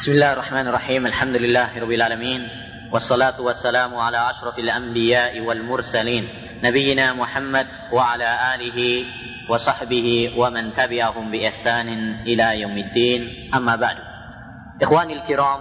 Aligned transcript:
بسم 0.00 0.16
الله 0.16 0.32
الرحمن 0.32 0.66
الرحيم 0.72 1.06
الحمد 1.12 1.36
لله 1.36 1.76
رب 1.76 1.92
العالمين 1.92 2.42
والصلاة 2.88 3.36
والسلام 3.36 3.92
على 3.92 4.30
أشرف 4.32 4.56
الأنبياء 4.58 5.40
والمرسلين 5.40 6.24
نبينا 6.64 7.12
محمد 7.12 7.66
وعلى 7.92 8.28
آله 8.56 8.78
وصحبه 9.44 10.08
ومن 10.40 10.72
تبعهم 10.72 11.30
بإحسان 11.30 11.88
إلى 12.24 12.60
يوم 12.60 12.76
الدين 12.78 13.52
أما 13.52 13.76
بعد 13.76 13.96
إخواني 14.80 15.20
الكرام 15.20 15.60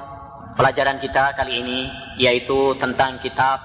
pelajaran 0.56 1.04
kita 1.04 1.36
kali 1.36 1.60
ini 1.60 1.80
yaitu 2.16 2.80
tentang 2.80 3.20
kitab 3.20 3.60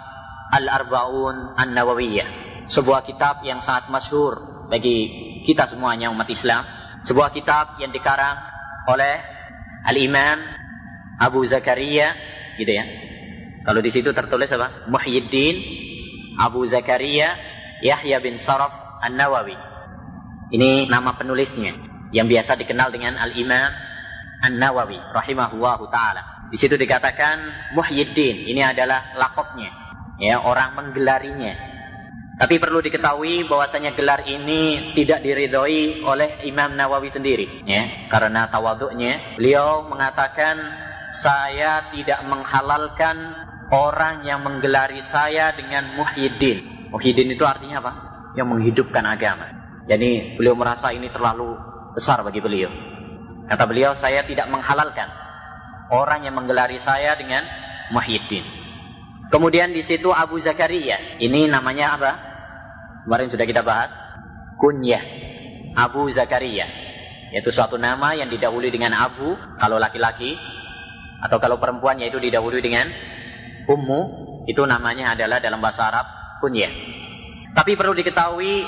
Al-Arba'un 0.58 1.54
An-Nawawiyah 1.54 2.26
sebuah 2.66 3.06
kitab 3.06 3.46
yang 3.46 3.62
sangat 3.62 3.94
masyhur 3.94 4.66
bagi 4.66 5.06
kita 5.46 5.70
semuanya 5.70 6.10
umat 6.10 6.26
Islam 6.26 6.66
sebuah 7.06 7.30
kitab 7.30 7.78
yang 7.78 7.94
dikarang 7.94 8.42
oleh 8.90 9.22
Al-Imam 9.86 10.63
Abu 11.18 11.44
Zakaria 11.46 12.14
gitu 12.58 12.70
ya. 12.70 12.84
Kalau 13.64 13.80
di 13.80 13.90
situ 13.90 14.12
tertulis 14.12 14.52
apa? 14.52 14.88
Muhyiddin 14.92 15.56
Abu 16.36 16.66
Zakaria 16.68 17.34
Yahya 17.80 18.20
bin 18.20 18.40
Saraf 18.40 19.00
An-Nawawi. 19.02 19.56
Ini 20.52 20.86
nama 20.86 21.16
penulisnya 21.16 21.74
yang 22.14 22.30
biasa 22.30 22.54
dikenal 22.60 22.94
dengan 22.94 23.18
Al-Imam 23.18 23.72
An-Nawawi 24.44 25.00
rahimahullahu 25.12 25.88
taala. 25.88 26.48
Di 26.52 26.60
situ 26.60 26.76
dikatakan 26.76 27.72
Muhyiddin, 27.74 28.46
ini 28.46 28.62
adalah 28.62 29.16
lakopnya. 29.16 29.72
Ya, 30.22 30.38
orang 30.38 30.78
menggelarinya. 30.78 31.74
Tapi 32.38 32.58
perlu 32.58 32.82
diketahui 32.82 33.46
bahwasanya 33.46 33.94
gelar 33.94 34.26
ini 34.26 34.94
tidak 34.98 35.22
diridhoi 35.22 36.02
oleh 36.02 36.42
Imam 36.46 36.74
Nawawi 36.74 37.10
sendiri, 37.10 37.66
ya, 37.66 38.10
karena 38.10 38.50
tawaduknya. 38.50 39.38
Beliau 39.38 39.86
mengatakan 39.86 40.58
saya 41.14 41.94
tidak 41.94 42.26
menghalalkan 42.26 43.16
orang 43.70 44.26
yang 44.26 44.42
menggelari 44.42 45.00
saya 45.06 45.54
dengan 45.54 45.94
Muhyiddin. 45.94 46.90
Muhyiddin 46.90 47.30
itu 47.30 47.46
artinya 47.46 47.78
apa? 47.82 47.92
Yang 48.34 48.48
menghidupkan 48.50 49.04
agama. 49.06 49.46
Jadi 49.86 50.34
beliau 50.34 50.58
merasa 50.58 50.90
ini 50.90 51.12
terlalu 51.12 51.54
besar 51.94 52.26
bagi 52.26 52.42
beliau. 52.42 52.72
Kata 53.44 53.64
beliau, 53.68 53.92
saya 53.94 54.24
tidak 54.24 54.48
menghalalkan 54.48 55.06
orang 55.92 56.24
yang 56.24 56.34
menggelari 56.34 56.80
saya 56.80 57.14
dengan 57.14 57.44
Muhyiddin. 57.92 58.42
Kemudian 59.28 59.74
di 59.74 59.84
situ 59.84 60.10
Abu 60.10 60.40
Zakaria. 60.40 61.20
Ini 61.20 61.50
namanya 61.50 61.86
apa? 61.98 62.12
Kemarin 63.04 63.28
sudah 63.28 63.46
kita 63.46 63.60
bahas. 63.60 63.92
Kunyah. 64.56 65.02
Abu 65.76 66.08
Zakaria. 66.08 66.64
Yaitu 67.34 67.50
suatu 67.50 67.76
nama 67.76 68.14
yang 68.14 68.30
didahului 68.30 68.70
dengan 68.72 68.94
Abu. 68.96 69.36
Kalau 69.60 69.76
laki-laki. 69.76 70.38
Atau 71.24 71.40
kalau 71.40 71.56
perempuan 71.56 71.96
yaitu 71.96 72.20
didahului 72.20 72.60
dengan 72.60 72.92
Ummu. 73.64 74.00
Itu 74.44 74.68
namanya 74.68 75.16
adalah 75.16 75.40
dalam 75.40 75.64
bahasa 75.64 75.88
Arab. 75.88 76.06
Kunyah. 76.44 76.68
Tapi 77.56 77.72
perlu 77.80 77.96
diketahui 77.96 78.60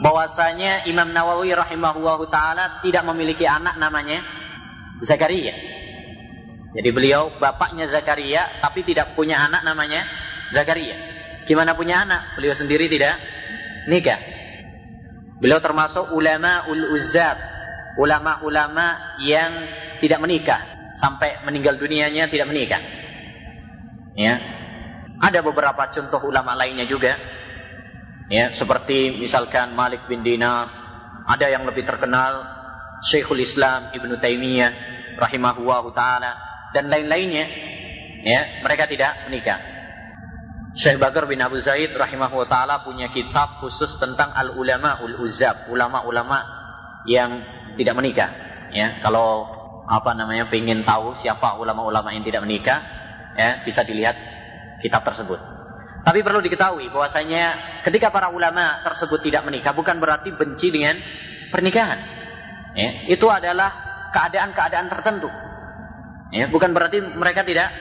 bahwasanya 0.00 0.88
Imam 0.88 1.12
Nawawi 1.12 1.52
rahimahullahu 1.52 2.32
taala 2.32 2.80
tidak 2.80 3.04
memiliki 3.04 3.44
anak 3.44 3.76
namanya 3.76 4.24
Zakaria. 5.04 5.52
Jadi 6.72 6.88
beliau 6.94 7.36
bapaknya 7.36 7.92
Zakaria 7.92 8.64
tapi 8.64 8.80
tidak 8.88 9.12
punya 9.12 9.44
anak 9.44 9.60
namanya 9.60 10.08
Zakaria. 10.56 10.96
Gimana 11.44 11.76
punya 11.76 12.08
anak? 12.08 12.40
Beliau 12.40 12.56
sendiri 12.56 12.88
tidak 12.88 13.20
nikah. 13.84 14.22
Beliau 15.44 15.60
termasuk 15.60 16.16
ulama 16.16 16.64
ul 16.72 16.96
uzab, 16.96 17.36
ulama-ulama 18.00 19.18
yang 19.20 19.50
tidak 20.00 20.24
menikah 20.24 20.79
sampai 20.96 21.44
meninggal 21.46 21.78
dunianya 21.78 22.26
tidak 22.26 22.50
menikah. 22.50 22.82
Ya. 24.16 24.38
Ada 25.20 25.44
beberapa 25.44 25.92
contoh 25.92 26.24
ulama 26.24 26.56
lainnya 26.56 26.88
juga. 26.88 27.18
Ya, 28.30 28.54
seperti 28.54 29.20
misalkan 29.20 29.74
Malik 29.74 30.06
bin 30.06 30.22
Dinar, 30.22 30.70
ada 31.26 31.46
yang 31.50 31.66
lebih 31.66 31.82
terkenal 31.84 32.46
Syekhul 33.04 33.42
Islam 33.42 33.90
Ibnu 33.96 34.20
Taimiyah 34.20 34.72
rahimahullahu 35.16 35.92
taala 35.92 36.36
dan 36.72 36.88
lain-lainnya 36.88 37.44
ya 38.24 38.60
mereka 38.64 38.88
tidak 38.88 39.28
menikah 39.28 39.58
Syekh 40.76 41.02
Bakar 41.02 41.26
bin 41.26 41.42
Abu 41.42 41.58
Zaid 41.58 41.90
rahimahullah 41.96 42.48
taala 42.48 42.74
punya 42.86 43.10
kitab 43.10 43.58
khusus 43.58 43.96
tentang 43.98 44.30
al 44.32 44.54
ulama 44.54 45.02
ul 45.02 45.26
uzab 45.26 45.66
ulama-ulama 45.72 46.44
yang 47.08 47.42
tidak 47.74 47.94
menikah 47.96 48.30
ya 48.70 49.00
kalau 49.02 49.59
apa 49.90 50.14
namanya 50.14 50.46
pengen 50.46 50.86
tahu 50.86 51.18
siapa 51.18 51.58
ulama-ulama 51.58 52.14
yang 52.14 52.22
tidak 52.22 52.46
menikah 52.46 52.78
ya 53.34 53.66
bisa 53.66 53.82
dilihat 53.82 54.14
kitab 54.78 55.02
tersebut 55.02 55.42
tapi 56.06 56.22
perlu 56.22 56.38
diketahui 56.38 56.88
bahwasanya 56.94 57.82
ketika 57.82 58.14
para 58.14 58.30
ulama 58.30 58.86
tersebut 58.86 59.18
tidak 59.26 59.42
menikah 59.42 59.74
bukan 59.74 59.98
berarti 59.98 60.30
benci 60.30 60.70
dengan 60.70 60.94
pernikahan 61.50 61.98
ya 62.78 63.10
itu 63.10 63.26
adalah 63.26 63.74
keadaan-keadaan 64.14 64.86
tertentu 64.86 65.28
Ya, 66.30 66.46
bukan 66.46 66.70
berarti 66.70 67.02
mereka 67.02 67.42
tidak 67.42 67.74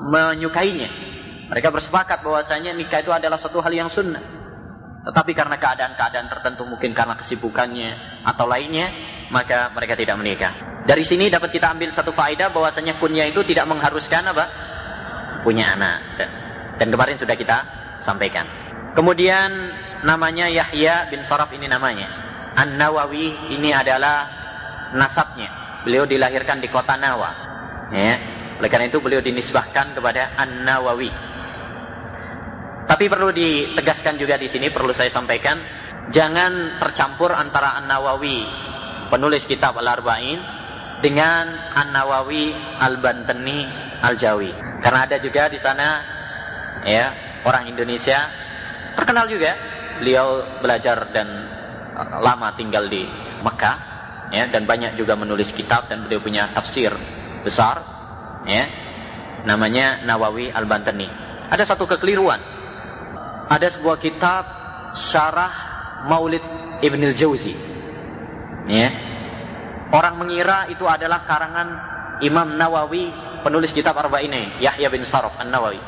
menyukainya. 0.00 0.88
Mereka 1.52 1.68
bersepakat 1.68 2.24
bahwasanya 2.24 2.72
nikah 2.72 3.04
itu 3.04 3.12
adalah 3.12 3.36
suatu 3.36 3.60
hal 3.60 3.72
yang 3.76 3.92
sunnah. 3.92 4.24
Tetapi 5.04 5.36
karena 5.36 5.60
keadaan-keadaan 5.60 6.32
tertentu 6.32 6.64
mungkin 6.64 6.96
karena 6.96 7.20
kesibukannya 7.20 8.24
atau 8.24 8.48
lainnya, 8.48 8.88
maka 9.28 9.68
mereka 9.76 10.00
tidak 10.00 10.16
menikah. 10.16 10.73
Dari 10.84 11.00
sini 11.00 11.32
dapat 11.32 11.48
kita 11.48 11.72
ambil 11.72 11.88
satu 11.96 12.12
faedah 12.12 12.52
bahwasanya 12.52 13.00
kunyah 13.00 13.24
itu 13.24 13.40
tidak 13.48 13.64
mengharuskan 13.64 14.20
apa? 14.28 14.44
Punya 15.40 15.72
anak. 15.72 16.20
Dan, 16.20 16.28
dan 16.76 16.86
kemarin 16.92 17.16
sudah 17.16 17.36
kita 17.40 17.56
sampaikan. 18.04 18.44
Kemudian 18.92 19.48
namanya 20.04 20.52
Yahya 20.52 21.08
bin 21.08 21.24
Saraf 21.24 21.48
ini 21.56 21.72
namanya. 21.72 22.06
An-Nawawi 22.54 23.56
ini 23.56 23.72
adalah 23.72 24.28
nasabnya. 24.92 25.80
Beliau 25.88 26.04
dilahirkan 26.04 26.60
di 26.60 26.68
kota 26.68 27.00
Nawa. 27.00 27.30
Ya. 27.90 28.14
Oleh 28.60 28.70
karena 28.70 28.86
itu 28.86 29.00
beliau 29.00 29.24
dinisbahkan 29.24 29.96
kepada 29.96 30.36
An-Nawawi. 30.36 31.10
Tapi 32.84 33.04
perlu 33.08 33.32
ditegaskan 33.32 34.20
juga 34.20 34.36
di 34.36 34.52
sini 34.52 34.68
perlu 34.68 34.92
saya 34.92 35.08
sampaikan, 35.08 35.56
jangan 36.12 36.76
tercampur 36.76 37.32
antara 37.32 37.80
An-Nawawi 37.80 38.44
penulis 39.08 39.48
kitab 39.48 39.80
Al-Arba'in 39.80 40.63
dengan 41.00 41.74
An-Nawawi 41.74 42.54
Al-Bantani 42.78 43.58
Al-Jawi. 44.04 44.82
Karena 44.84 45.08
ada 45.08 45.16
juga 45.18 45.48
di 45.48 45.58
sana 45.58 45.88
ya, 46.84 47.04
orang 47.42 47.70
Indonesia 47.70 48.28
terkenal 48.94 49.26
juga. 49.30 49.72
Beliau 49.94 50.58
belajar 50.58 51.14
dan 51.14 51.30
lama 52.18 52.58
tinggal 52.58 52.90
di 52.90 53.06
Mekah 53.46 53.76
ya 54.34 54.50
dan 54.50 54.66
banyak 54.66 54.98
juga 54.98 55.14
menulis 55.14 55.54
kitab 55.54 55.86
dan 55.86 56.06
beliau 56.06 56.18
punya 56.18 56.50
tafsir 56.50 56.90
besar 57.46 57.84
ya 58.48 58.66
namanya 59.46 60.02
Nawawi 60.02 60.50
Al-Bantani 60.50 61.06
ada 61.52 61.62
satu 61.62 61.86
kekeliruan 61.86 62.40
ada 63.46 63.66
sebuah 63.70 64.00
kitab 64.02 64.42
syarah 64.98 65.52
Maulid 66.08 66.42
Ibn 66.82 67.00
Al-Jauzi 67.12 67.54
ya 68.66 68.88
orang 69.90 70.14
mengira 70.16 70.70
itu 70.70 70.86
adalah 70.86 71.26
karangan 71.28 71.68
Imam 72.22 72.54
Nawawi 72.56 73.10
penulis 73.42 73.74
kitab 73.74 73.98
Arba'in 73.98 74.32
Yahya 74.62 74.88
bin 74.88 75.04
Saraf 75.04 75.36
An-Nawawi 75.36 75.80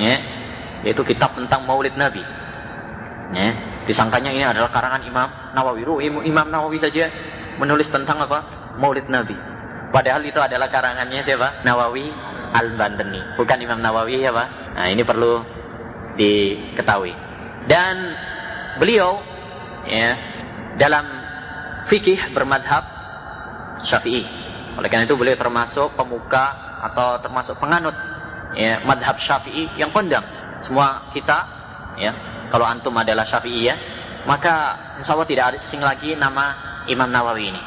ya 0.00 0.16
yaitu 0.86 1.02
kitab 1.04 1.36
tentang 1.36 1.68
Maulid 1.68 1.98
Nabi 1.98 2.22
ya 3.36 3.48
disangkanya 3.84 4.30
ini 4.32 4.44
adalah 4.46 4.70
karangan 4.72 5.02
Imam 5.04 5.28
Nawawi 5.52 5.82
Imam 6.24 6.46
Nawawi 6.48 6.78
saja 6.80 7.10
menulis 7.60 7.92
tentang 7.92 8.22
apa 8.24 8.72
Maulid 8.80 9.10
Nabi 9.12 9.52
Padahal 9.92 10.24
itu 10.24 10.40
adalah 10.40 10.72
karangannya 10.72 11.20
siapa? 11.20 11.60
Nawawi 11.68 12.08
Al-Bantani. 12.56 13.36
Bukan 13.36 13.60
Imam 13.60 13.84
Nawawi 13.84 14.24
ya 14.24 14.32
Pak. 14.32 14.48
Nah 14.80 14.88
ini 14.88 15.04
perlu 15.04 15.44
diketahui. 16.16 17.12
Dan 17.68 18.16
beliau 18.80 19.20
ya 19.84 20.16
dalam 20.80 21.04
fikih 21.92 22.32
bermadhab 22.32 22.88
syafi'i. 23.84 24.22
Oleh 24.78 24.88
karena 24.88 25.04
itu 25.04 25.18
beliau 25.18 25.36
termasuk 25.36 25.94
pemuka 25.94 26.56
atau 26.82 27.20
termasuk 27.20 27.60
penganut 27.60 27.94
ya 28.56 28.80
madhab 28.82 29.20
syafi'i 29.20 29.68
yang 29.76 29.92
kondang. 29.92 30.24
Semua 30.64 31.12
kita 31.12 31.38
ya 32.00 32.12
kalau 32.48 32.64
antum 32.64 32.94
adalah 32.96 33.28
syafi'i 33.28 33.68
ya 33.68 33.74
maka 34.24 34.78
insya 35.02 35.18
Allah 35.18 35.28
tidak 35.28 35.58
asing 35.58 35.82
lagi 35.82 36.14
nama 36.14 36.54
Imam 36.86 37.10
Nawawi 37.10 37.50
ini. 37.50 37.60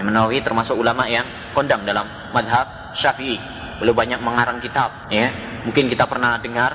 Imam 0.00 0.14
Nawawi 0.14 0.40
termasuk 0.40 0.74
ulama 0.78 1.04
yang 1.10 1.26
kondang 1.52 1.84
dalam 1.84 2.08
madhab 2.32 2.94
syafi'i. 2.96 3.36
Beliau 3.78 3.94
banyak 3.94 4.18
mengarang 4.18 4.58
kitab. 4.58 5.06
ya 5.12 5.30
Mungkin 5.62 5.86
kita 5.86 6.08
pernah 6.08 6.40
dengar, 6.40 6.74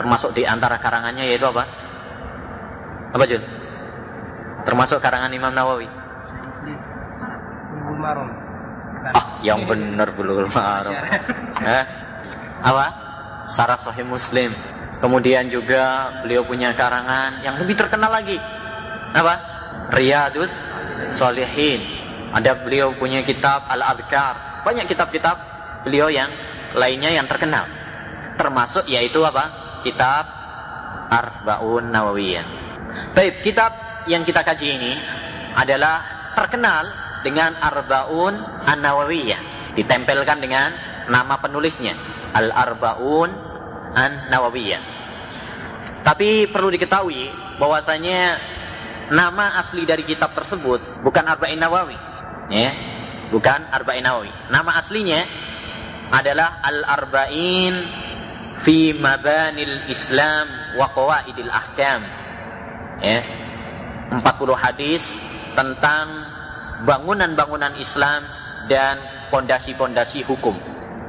termasuk 0.00 0.34
di 0.34 0.48
antara 0.48 0.80
karangannya 0.80 1.28
yaitu 1.28 1.46
apa? 1.46 1.64
Apa 3.14 3.24
Jun? 3.26 3.42
Termasuk 4.64 4.98
karangan 5.02 5.30
Imam 5.34 5.52
Nawawi. 5.52 5.99
Ah, 9.10 9.40
yang 9.40 9.64
benar 9.64 10.12
bulughul 10.12 10.52
maram. 10.52 10.92
Eh? 11.60 11.84
Apa? 12.60 12.86
Sarah 13.48 13.80
Sahih 13.80 14.04
Muslim. 14.04 14.52
Kemudian 15.00 15.48
juga 15.48 16.12
beliau 16.20 16.44
punya 16.44 16.76
karangan 16.76 17.40
yang 17.40 17.56
lebih 17.56 17.72
terkenal 17.80 18.12
lagi. 18.12 18.36
Apa? 19.16 19.34
Riyadus 19.96 20.52
Solihin. 21.16 21.80
Ada 22.36 22.60
beliau 22.60 22.94
punya 22.94 23.24
kitab 23.24 23.64
Al-Adhkar. 23.66 24.62
Banyak 24.62 24.86
kitab-kitab 24.86 25.36
beliau 25.88 26.12
yang 26.12 26.28
lainnya 26.76 27.10
yang 27.16 27.24
terkenal. 27.24 27.64
Termasuk 28.36 28.84
yaitu 28.86 29.24
apa? 29.24 29.50
Kitab 29.80 30.28
Arba'un 31.10 31.88
Nawawiyah. 31.88 32.46
Baik, 33.16 33.42
kitab 33.42 33.72
yang 34.06 34.22
kita 34.22 34.44
kaji 34.44 34.78
ini 34.78 34.92
adalah 35.56 36.04
terkenal 36.36 37.09
dengan 37.22 37.56
Arbaun 37.58 38.34
An-Nawawiyah. 38.66 39.74
Ditempelkan 39.76 40.38
dengan 40.42 40.74
nama 41.08 41.38
penulisnya. 41.38 41.94
Al-Arbaun 42.34 43.30
An-Nawawiyah. 43.94 44.82
Tapi 46.00 46.48
perlu 46.48 46.72
diketahui 46.72 47.28
bahwasanya 47.60 48.40
nama 49.12 49.60
asli 49.60 49.84
dari 49.84 50.06
kitab 50.06 50.32
tersebut 50.32 51.04
bukan 51.04 51.24
Arba'in 51.28 51.60
Nawawi. 51.60 51.98
Ya, 52.50 52.70
bukan 53.28 53.68
Arba'in 53.68 54.06
Nawawi. 54.06 54.32
Nama 54.48 54.70
aslinya 54.80 55.20
adalah 56.10 56.64
Al-Arba'in 56.64 57.74
fi 58.64 58.96
Mabanil 58.96 59.92
Islam 59.92 60.76
wa 60.80 60.88
Qawaidil 60.90 61.52
Ahkam. 61.52 62.00
Ya. 63.04 63.20
40 64.10 64.26
hadis 64.58 65.06
tentang 65.54 66.19
bangunan-bangunan 66.84 67.76
Islam 67.76 68.24
dan 68.68 69.00
pondasi-pondasi 69.32 70.24
hukum. 70.26 70.56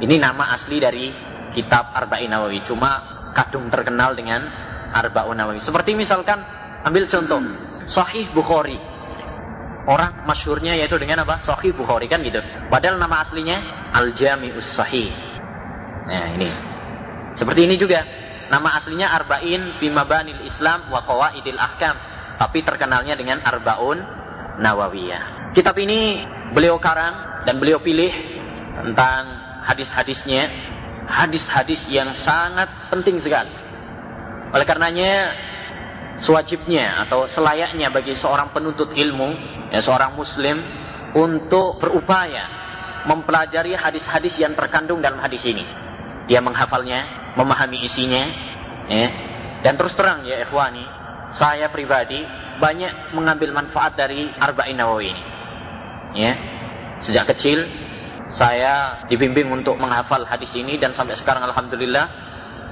Ini 0.01 0.17
nama 0.17 0.53
asli 0.55 0.81
dari 0.81 1.11
kitab 1.53 1.93
Arba'in 1.93 2.31
Nawawi. 2.31 2.65
Cuma 2.65 2.89
kadung 3.37 3.69
terkenal 3.69 4.17
dengan 4.17 4.47
Arba'un 4.91 5.37
Nawawi. 5.37 5.61
Seperti 5.61 5.93
misalkan 5.93 6.41
ambil 6.83 7.05
contoh 7.07 7.41
Sahih 7.85 8.29
Bukhari. 8.33 8.77
Orang 9.89 10.29
masyurnya 10.29 10.77
yaitu 10.77 10.97
dengan 11.01 11.25
apa? 11.25 11.41
Sahih 11.41 11.73
Bukhari 11.73 12.05
kan 12.05 12.21
gitu. 12.21 12.41
Padahal 12.69 13.01
nama 13.01 13.25
aslinya 13.25 13.57
Al-Jami'us 13.97 14.69
Sahih. 14.77 15.09
Nah, 16.05 16.37
ini. 16.37 16.49
Seperti 17.33 17.65
ini 17.65 17.75
juga. 17.77 18.05
Nama 18.51 18.75
aslinya 18.75 19.15
Arba'in 19.15 19.79
Bimabanil 19.79 20.43
Islam 20.43 20.91
wa 20.91 21.01
Qawaidil 21.07 21.57
Ahkam. 21.57 21.95
Tapi 22.35 22.61
terkenalnya 22.67 23.15
dengan 23.15 23.39
Arba'un 23.41 24.01
Nawawiyah. 24.59 25.40
Kitab 25.51 25.75
ini 25.83 26.23
beliau 26.55 26.79
karang 26.79 27.43
dan 27.43 27.59
beliau 27.59 27.83
pilih 27.83 28.07
tentang 28.71 29.23
hadis-hadisnya 29.67 30.47
hadis-hadis 31.11 31.91
yang 31.91 32.15
sangat 32.15 32.71
penting 32.87 33.19
sekali. 33.19 33.51
Oleh 34.55 34.63
karenanya 34.63 35.35
sewajibnya 36.23 37.03
atau 37.03 37.27
selayaknya 37.27 37.91
bagi 37.91 38.15
seorang 38.15 38.55
penuntut 38.55 38.95
ilmu, 38.95 39.35
ya 39.75 39.83
seorang 39.83 40.15
muslim 40.15 40.63
untuk 41.11 41.83
berupaya 41.83 42.47
mempelajari 43.11 43.75
hadis-hadis 43.75 44.39
yang 44.39 44.55
terkandung 44.55 45.03
dalam 45.03 45.19
hadis 45.19 45.43
ini. 45.43 45.67
Dia 46.31 46.39
menghafalnya, 46.39 47.33
memahami 47.35 47.83
isinya, 47.83 48.23
ya. 48.87 49.07
Dan 49.67 49.75
terus 49.75 49.99
terang 49.99 50.23
ya 50.23 50.41
ikhwani, 50.47 50.87
saya 51.35 51.67
pribadi 51.67 52.23
banyak 52.63 53.11
mengambil 53.17 53.51
manfaat 53.51 53.99
dari 53.99 54.31
Arba'in 54.31 54.79
Nawawi 54.79 55.11
ini. 55.11 55.30
Ya. 56.15 56.33
Sejak 57.01 57.29
kecil 57.33 57.65
saya 58.31 59.03
dibimbing 59.11 59.49
untuk 59.51 59.75
menghafal 59.75 60.23
hadis 60.23 60.53
ini 60.55 60.79
dan 60.79 60.93
sampai 60.93 61.17
sekarang 61.17 61.43
alhamdulillah. 61.47 62.29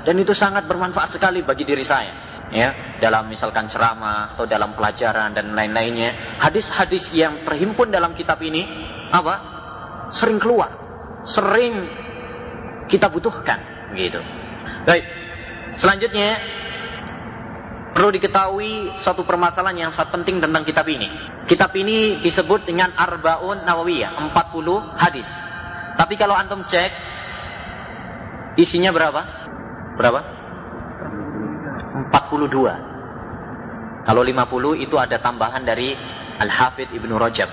Dan 0.08 0.16
itu 0.16 0.32
sangat 0.32 0.64
bermanfaat 0.64 1.20
sekali 1.20 1.44
bagi 1.44 1.68
diri 1.68 1.84
saya 1.84 2.14
ya. 2.52 3.00
Dalam 3.00 3.28
misalkan 3.28 3.68
ceramah 3.68 4.36
atau 4.36 4.48
dalam 4.48 4.76
pelajaran 4.76 5.36
dan 5.36 5.52
lain-lainnya. 5.56 6.40
Hadis-hadis 6.40 7.12
yang 7.12 7.44
terhimpun 7.44 7.92
dalam 7.92 8.16
kitab 8.16 8.40
ini 8.40 8.64
apa? 9.12 9.36
Sering 10.10 10.42
keluar 10.42 10.80
sering 11.28 11.74
kita 12.88 13.12
butuhkan 13.12 13.60
gitu 13.96 14.22
baik 14.88 15.04
selanjutnya 15.76 16.40
perlu 17.92 18.10
diketahui 18.14 18.96
satu 19.02 19.26
permasalahan 19.28 19.90
yang 19.90 19.92
sangat 19.92 20.16
penting 20.16 20.40
tentang 20.40 20.64
kitab 20.64 20.88
ini 20.88 21.10
kitab 21.50 21.74
ini 21.74 22.22
disebut 22.22 22.70
dengan 22.70 22.94
Arbaun 22.94 23.66
Nawawiyah 23.66 24.30
40 24.30 25.02
hadis 25.02 25.30
tapi 26.00 26.16
kalau 26.16 26.32
antum 26.32 26.64
cek 26.64 26.96
isinya 28.56 28.96
berapa? 28.96 29.20
Berapa? 30.00 30.24
42. 32.08 34.08
Kalau 34.08 34.24
50 34.24 34.80
itu 34.80 34.96
ada 34.96 35.20
tambahan 35.20 35.68
dari 35.68 35.92
Al-Hafidh 36.40 36.96
Ibnu 36.96 37.20
Rajab 37.20 37.52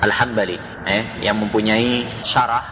Al-Hambali 0.00 0.56
eh, 0.88 1.20
yang 1.20 1.36
mempunyai 1.36 2.24
syarah 2.24 2.64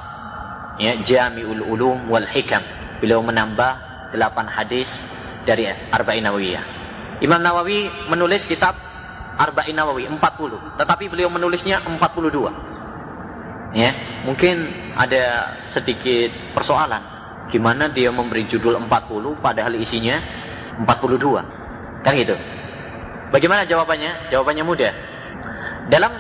ya, 0.81 0.97
Jami'ul 1.05 1.69
Ulum 1.69 2.09
wal 2.09 2.25
Hikam. 2.33 2.65
Beliau 3.05 3.21
menambah 3.21 3.71
8 4.17 4.57
hadis 4.57 5.05
dari 5.45 5.69
Arba'in 5.69 6.25
Nawawiyah. 6.25 6.65
Imam 7.21 7.45
Nawawi 7.45 8.09
menulis 8.09 8.49
kitab 8.49 8.73
Arba'in 9.35 9.75
Nawawi 9.75 10.07
40, 10.07 10.79
tetapi 10.79 11.11
beliau 11.11 11.29
menulisnya 11.31 11.83
42 11.83 12.75
ya 13.75 13.91
mungkin 14.25 14.71
ada 14.95 15.59
sedikit 15.75 16.31
persoalan. 16.55 17.13
Gimana 17.51 17.93
dia 17.93 18.09
memberi 18.09 18.49
judul 18.49 18.79
40 18.89 19.43
padahal 19.45 19.77
isinya 19.77 20.17
42 20.81 22.07
kan 22.07 22.13
gitu. 22.17 22.39
Bagaimana 23.35 23.67
jawabannya? 23.67 24.31
Jawabannya 24.31 24.65
mudah. 24.65 24.93
Dalam 25.91 26.15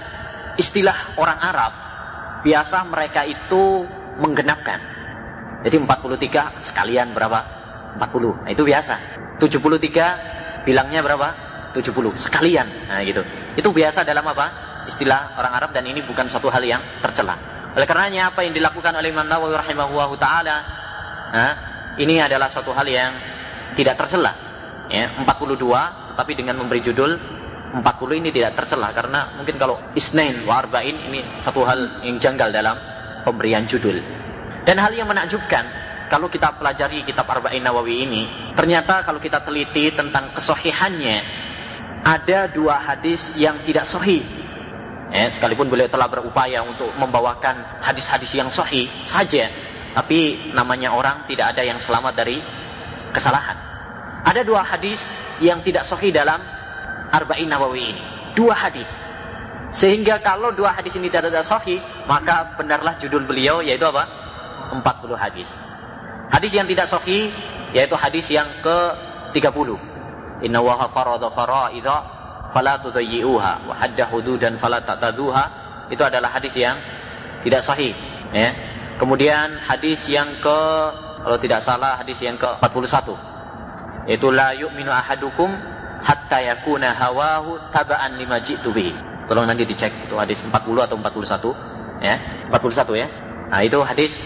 istilah 0.59 1.17
orang 1.17 1.39
Arab 1.41 1.73
biasa 2.45 2.85
mereka 2.91 3.25
itu 3.25 3.87
menggenapkan. 4.21 4.93
Jadi 5.65 5.81
43 5.81 6.61
sekalian 6.61 7.17
berapa? 7.17 7.41
40 7.97 8.45
nah, 8.45 8.51
itu 8.51 8.63
biasa. 8.67 8.95
73 9.41 10.67
bilangnya 10.67 11.01
berapa 11.01 11.44
70 11.75 12.15
sekalian 12.15 12.89
nah 12.89 13.03
gitu 13.03 13.27
itu 13.59 13.69
biasa 13.69 14.07
dalam 14.07 14.23
apa 14.31 14.65
istilah 14.87 15.37
orang 15.37 15.53
Arab 15.57 15.71
dan 15.73 15.85
ini 15.89 16.05
bukan 16.05 16.29
suatu 16.29 16.53
hal 16.53 16.63
yang 16.65 16.83
tercela. 17.01 17.37
Oleh 17.75 17.87
karenanya 17.89 18.31
apa 18.31 18.47
yang 18.47 18.55
dilakukan 18.55 18.95
oleh 18.95 19.11
Imam 19.11 19.27
Nawawi 19.27 19.59
rahimahullah 19.59 20.11
taala 20.21 20.57
nah, 21.35 21.53
ini 21.99 22.23
adalah 22.23 22.53
suatu 22.53 22.71
hal 22.71 22.87
yang 22.87 23.13
tidak 23.75 23.99
tercela. 23.99 24.33
Ya, 24.93 25.11
42 25.17 26.15
tetapi 26.15 26.33
dengan 26.37 26.61
memberi 26.61 26.85
judul 26.85 27.17
40 27.75 28.21
ini 28.21 28.31
tidak 28.31 28.55
tercela 28.55 28.95
karena 28.95 29.35
mungkin 29.35 29.59
kalau 29.59 29.81
isnain 29.99 30.47
wa 30.47 30.63
ini 30.79 31.43
satu 31.43 31.67
hal 31.67 32.05
yang 32.07 32.21
janggal 32.23 32.55
dalam 32.55 32.77
pemberian 33.27 33.67
judul. 33.67 33.99
Dan 34.63 34.79
hal 34.79 34.95
yang 34.95 35.11
menakjubkan 35.11 35.67
kalau 36.13 36.31
kita 36.31 36.55
pelajari 36.61 37.03
kitab 37.03 37.27
Arba'in 37.27 37.65
Nawawi 37.65 38.07
ini, 38.07 38.23
ternyata 38.55 39.03
kalau 39.03 39.19
kita 39.19 39.43
teliti 39.43 39.91
tentang 39.91 40.31
kesohihannya, 40.37 41.44
ada 42.05 42.53
dua 42.53 42.79
hadis 42.79 43.33
yang 43.35 43.59
tidak 43.65 43.89
sahih 43.89 44.23
Ya, 45.15 45.31
sekalipun 45.31 45.71
beliau 45.71 45.87
telah 45.87 46.11
berupaya 46.11 46.67
untuk 46.67 46.91
membawakan 46.99 47.79
hadis-hadis 47.87 48.35
yang 48.35 48.51
sahih 48.51 48.91
saja, 49.07 49.47
tapi 49.95 50.51
namanya 50.51 50.91
orang 50.91 51.23
tidak 51.31 51.55
ada 51.55 51.63
yang 51.63 51.79
selamat 51.79 52.19
dari 52.19 52.43
kesalahan. 53.15 53.55
Ada 54.27 54.43
dua 54.43 54.67
hadis 54.67 55.15
yang 55.39 55.63
tidak 55.63 55.87
sahih 55.87 56.11
dalam 56.11 56.43
Arba'in 57.15 57.47
Nawawi 57.47 57.95
ini. 57.95 58.03
Dua 58.35 58.59
hadis. 58.59 58.91
Sehingga 59.71 60.19
kalau 60.19 60.51
dua 60.51 60.75
hadis 60.75 60.99
ini 60.99 61.07
tidak 61.07 61.31
ada 61.31 61.47
sahih, 61.47 61.79
maka 62.11 62.59
benarlah 62.59 62.99
judul 62.99 63.23
beliau 63.23 63.63
yaitu 63.63 63.87
apa? 63.87 64.11
40 64.75 65.15
hadis. 65.15 65.47
Hadis 66.35 66.59
yang 66.59 66.67
tidak 66.67 66.91
sahih 66.91 67.31
yaitu 67.71 67.95
hadis 67.95 68.27
yang 68.35 68.51
ke-30. 68.67 69.94
Inna 70.43 70.59
wa 70.59 70.91
farada 70.91 71.31
fara'idha 71.31 71.97
fala 72.51 72.79
tudayyi'uha 72.83 73.53
wa 73.71 73.75
hadda 73.79 74.11
hududan 74.11 74.59
fala 74.59 74.83
ta'taduha. 74.83 75.45
Itu 75.91 76.03
adalah 76.03 76.35
hadis 76.35 76.55
yang 76.59 76.81
tidak 77.45 77.63
sahih 77.63 77.93
ya. 78.33 78.51
Kemudian 78.97 79.59
hadis 79.67 80.07
yang 80.07 80.39
ke 80.39 80.61
kalau 81.25 81.39
tidak 81.39 81.61
salah 81.67 81.99
hadis 81.99 82.19
yang 82.23 82.39
ke 82.39 82.47
41 82.47 84.11
yaitu 84.11 84.29
la 84.29 84.53
yu'minu 84.53 84.93
ahadukum 84.93 85.49
hatta 86.05 86.39
yakuna 86.45 86.93
hawahu 86.93 87.59
taba'an 87.73 88.21
lima 88.21 88.39
ji'tu 88.41 88.71
bihi. 88.71 88.93
Tolong 89.25 89.49
nanti 89.49 89.65
dicek 89.65 90.05
itu 90.05 90.15
hadis 90.21 90.37
40 90.45 90.53
atau 90.85 90.97
41 91.01 92.05
ya. 92.05 92.15
41 92.53 93.01
ya. 93.01 93.09
Nah 93.49 93.61
itu 93.65 93.81
hadis 93.81 94.21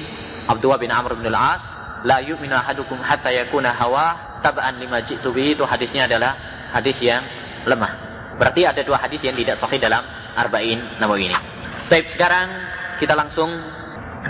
Abdullah 0.51 0.81
bin 0.83 0.91
Amr 0.91 1.15
bin 1.15 1.31
Al-As. 1.31 1.63
La 2.07 2.23
yu'minu 2.23 2.55
ahadukum 2.55 2.99
hatta 3.03 3.31
yakuna 3.31 3.75
hawa 3.75 4.28
taba'an 4.41 4.79
lima 4.79 5.03
ji'tu 5.03 5.31
itu 5.37 5.65
hadisnya 5.67 6.07
adalah 6.07 6.35
hadis 6.73 6.99
yang 7.03 7.25
lemah 7.65 8.09
Berarti 8.39 8.63
ada 8.63 8.81
dua 8.87 9.03
hadis 9.03 9.19
yang 9.27 9.35
tidak 9.35 9.59
sahih 9.59 9.83
dalam 9.83 10.07
Arba'in 10.39 11.03
Nawawi 11.03 11.27
ini. 11.27 11.37
Baik, 11.91 12.07
sekarang 12.07 12.47
kita 13.03 13.19
langsung 13.19 13.51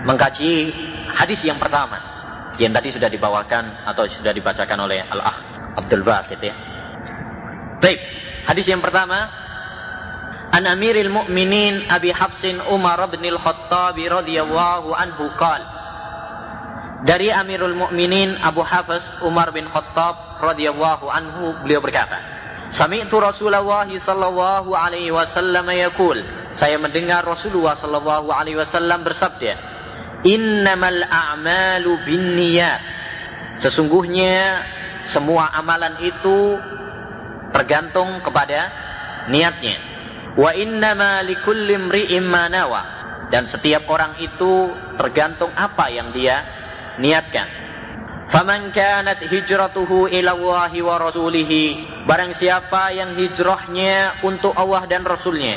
mengkaji 0.09 0.73
hadis 1.12 1.45
yang 1.45 1.61
pertama 1.61 2.00
yang 2.57 2.73
tadi 2.73 2.88
sudah 2.91 3.12
dibawakan 3.12 3.85
atau 3.85 4.09
sudah 4.09 4.33
dibacakan 4.33 4.88
oleh 4.88 5.05
Al-Ah 5.05 5.37
Abdul 5.77 6.03
Basit 6.03 6.41
ya. 6.41 6.57
Baik, 7.85 8.00
hadis 8.49 8.67
yang 8.73 8.81
pertama 8.81 9.29
An 10.57 10.65
Amiril 10.65 11.12
Mukminin 11.12 11.85
Abi 11.93 12.09
Hafsin 12.09 12.65
Umar 12.65 13.05
bin 13.12 13.21
Al-Khattab 13.29 14.00
radhiyallahu 14.00 14.88
anhu 14.97 15.29
qala 15.37 15.77
Dari 16.99 17.31
Amirul 17.31 17.78
Mukminin 17.78 18.35
Abu 18.43 18.67
Hafs 18.67 19.23
Umar 19.23 19.55
bin 19.55 19.71
Khattab 19.71 20.43
radhiyallahu 20.43 21.07
anhu 21.07 21.55
beliau 21.62 21.78
berkata 21.78 22.19
Sami'tu 22.75 23.23
Rasulullah 23.23 23.87
sallallahu 23.87 24.75
alaihi 24.75 25.14
wasallam 25.14 25.71
yaqul 25.71 26.19
Saya 26.52 26.76
mendengar 26.83 27.23
Rasulullah 27.23 27.78
sallallahu 27.78 28.28
alaihi 28.35 28.59
wasallam 28.59 29.07
bersabda 29.07 29.78
Innamal 30.26 31.07
a'malu 31.07 32.02
binniyat. 32.02 32.83
Sesungguhnya 33.62 34.67
semua 35.07 35.47
amalan 35.55 35.95
itu 36.02 36.59
tergantung 37.55 38.19
kepada 38.26 38.75
niatnya. 39.31 39.78
Wa 40.35 40.50
innama 40.59 41.23
likulli 41.23 41.78
imri'in. 41.78 42.26
Dan 43.31 43.45
setiap 43.47 43.87
orang 43.87 44.19
itu 44.19 44.75
tergantung 44.99 45.55
apa 45.55 45.87
yang 45.93 46.11
dia 46.11 46.58
niatkan. 47.00 47.49
Faman 48.28 48.71
kanat 48.76 49.25
hijratuhu 49.25 50.12
ila 50.12 50.31
Allah 50.37 50.73
wa 50.85 50.97
rasulih. 51.00 51.50
Barang 52.05 52.37
siapa 52.37 52.93
yang 52.93 53.17
hijrahnya 53.17 54.21
untuk 54.21 54.52
Allah 54.52 54.85
dan 54.85 55.05
Rasulnya. 55.09 55.57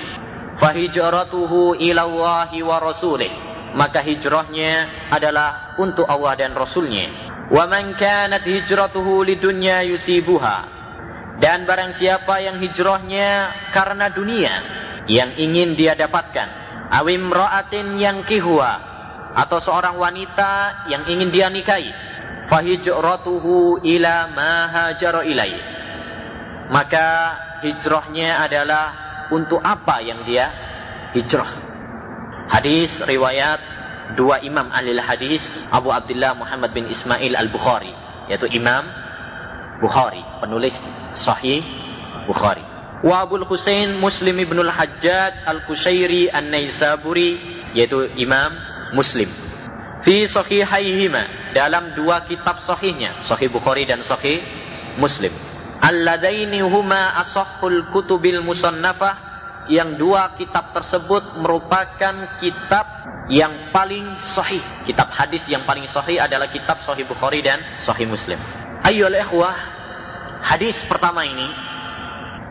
Fahijratuhu 0.55 1.75
ila 1.79 2.01
Allah 2.07 2.51
wa 2.63 2.77
rasulih 2.79 3.51
maka 3.71 4.03
hijrahnya 4.03 5.07
adalah 5.11 5.75
untuk 5.79 6.07
Allah 6.07 6.35
dan 6.35 6.51
Rasulnya. 6.55 7.07
Wa 7.51 7.67
man 7.67 7.95
kanat 7.95 8.47
hijratuhu 8.47 9.23
lidunya 9.27 9.83
yusibuha. 9.87 10.79
Dan 11.41 11.65
barang 11.65 11.95
siapa 11.95 12.37
yang 12.43 12.61
hijrahnya 12.61 13.49
karena 13.73 14.13
dunia 14.13 14.53
yang 15.09 15.35
ingin 15.35 15.73
dia 15.73 15.97
dapatkan. 15.97 16.61
Awim 16.91 17.31
ra'atin 17.31 17.97
yang 17.97 18.27
kihwa. 18.27 18.90
Atau 19.31 19.63
seorang 19.63 19.95
wanita 19.95 20.85
yang 20.91 21.07
ingin 21.07 21.31
dia 21.31 21.47
nikahi. 21.47 21.91
Fahijratuhu 22.51 23.79
ila 23.79 24.27
ma 24.31 24.53
hajara 24.67 25.23
ilai. 25.23 25.55
Maka 26.71 27.07
hijrahnya 27.63 28.41
adalah 28.43 28.85
untuk 29.31 29.61
apa 29.63 30.03
yang 30.03 30.27
dia 30.27 30.51
hijrah 31.15 31.47
Hadis 32.51 32.99
riwayat 32.99 33.63
dua 34.19 34.43
imam 34.43 34.67
ahli 34.75 34.91
hadis 34.99 35.63
Abu 35.71 35.87
Abdullah 35.87 36.35
Muhammad 36.35 36.75
bin 36.75 36.91
Ismail 36.91 37.31
Al-Bukhari 37.31 37.95
yaitu 38.27 38.51
Imam 38.51 38.91
Bukhari 39.79 40.19
penulis 40.43 40.75
Sahih 41.15 41.63
Bukhari 42.27 42.59
wa 43.07 43.23
Abu 43.23 43.39
Husain 43.47 43.95
Muslim 43.95 44.35
ibn 44.43 44.59
al-Hajjaj 44.59 45.47
Al-Kushairi 45.47 46.27
An-Naisaburi 46.27 47.39
yaitu 47.71 48.11
Imam 48.19 48.51
Muslim 48.91 49.27
fi 50.01 50.25
sahihaihima 50.25 51.53
dalam 51.53 51.93
dua 51.93 52.25
kitab 52.25 52.63
sahihnya 52.63 53.21
Sahih 53.27 53.51
Bukhari 53.51 53.85
dan 53.85 54.01
Sahih 54.01 54.41
Muslim 54.97 55.31
alladaini 55.81 56.61
huma 56.61 57.17
asahhul 57.25 57.89
kutubil 57.89 58.39
musannafah 58.45 59.31
yang 59.69 59.97
dua 59.97 60.37
kitab 60.37 60.73
tersebut 60.73 61.37
merupakan 61.37 62.37
kitab 62.41 62.85
yang 63.29 63.69
paling 63.69 64.17
sahih. 64.17 64.61
Kitab 64.83 65.13
hadis 65.13 65.45
yang 65.45 65.63
paling 65.63 65.85
sahih 65.85 66.17
adalah 66.17 66.49
kitab 66.49 66.81
Sahih 66.81 67.05
Bukhari 67.05 67.45
dan 67.45 67.61
Sahih 67.85 68.09
Muslim. 68.09 68.41
Ayo 68.81 69.07
ikhwah, 69.07 69.53
hadis 70.41 70.81
pertama 70.89 71.21
ini 71.21 71.45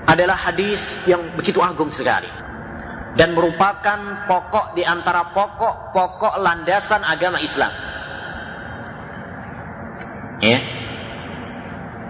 adalah 0.07 0.39
hadis 0.39 1.03
yang 1.11 1.21
begitu 1.35 1.59
agung 1.59 1.91
sekali 1.91 2.31
dan 3.19 3.35
merupakan 3.35 3.99
pokok 4.31 4.79
di 4.79 4.87
antara 4.87 5.35
pokok-pokok 5.35 6.39
landasan 6.39 7.03
agama 7.03 7.43
Islam. 7.43 7.73
Ya. 10.41 10.59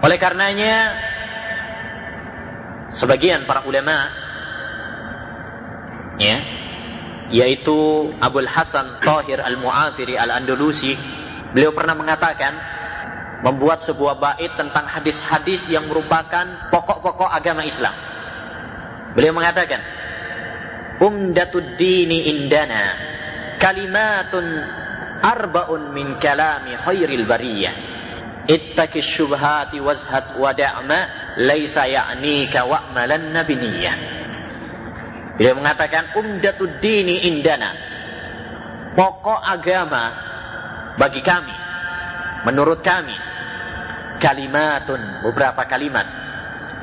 Oleh 0.01 0.17
karenanya 0.17 0.97
sebagian 2.91 3.45
para 3.47 3.63
ulama 3.65 4.11
ya 6.19 6.37
yaitu 7.31 8.11
Abdul 8.19 8.49
Hasan 8.49 8.99
Tahir 8.99 9.39
Al-Mu'afiri 9.39 10.19
Al-Andalusi 10.19 10.99
beliau 11.55 11.71
pernah 11.71 11.95
mengatakan 11.95 12.53
membuat 13.41 13.81
sebuah 13.81 14.19
bait 14.19 14.51
tentang 14.59 14.85
hadis-hadis 14.85 15.65
yang 15.71 15.87
merupakan 15.87 16.69
pokok-pokok 16.69 17.31
agama 17.31 17.63
Islam 17.63 17.95
beliau 19.15 19.31
mengatakan 19.31 19.79
umdatud 21.01 21.81
dini 21.81 22.29
indana 22.29 22.83
kalimatun 23.57 24.45
arba'un 25.21 25.93
min 25.93 26.21
kalami 26.21 26.77
khairil 26.81 27.25
bariyah. 27.25 27.75
Ittaqis 28.41 29.05
syubhati 29.05 29.77
wazhat 29.77 30.33
wada'ma 30.41 30.99
laisa 31.37 31.85
ya'nika 31.85 32.65
wa'malan 32.65 33.37
nabiniyah 33.37 33.95
Beliau 35.37 35.61
mengatakan 35.61 36.17
umdatud 36.17 36.81
dini 36.81 37.29
indana. 37.29 37.69
Pokok 38.97 39.39
agama 39.45 40.03
bagi 40.99 41.21
kami 41.23 41.55
menurut 42.49 42.83
kami 42.83 43.15
kalimatun 44.19 45.23
beberapa 45.23 45.63
kalimat 45.69 46.03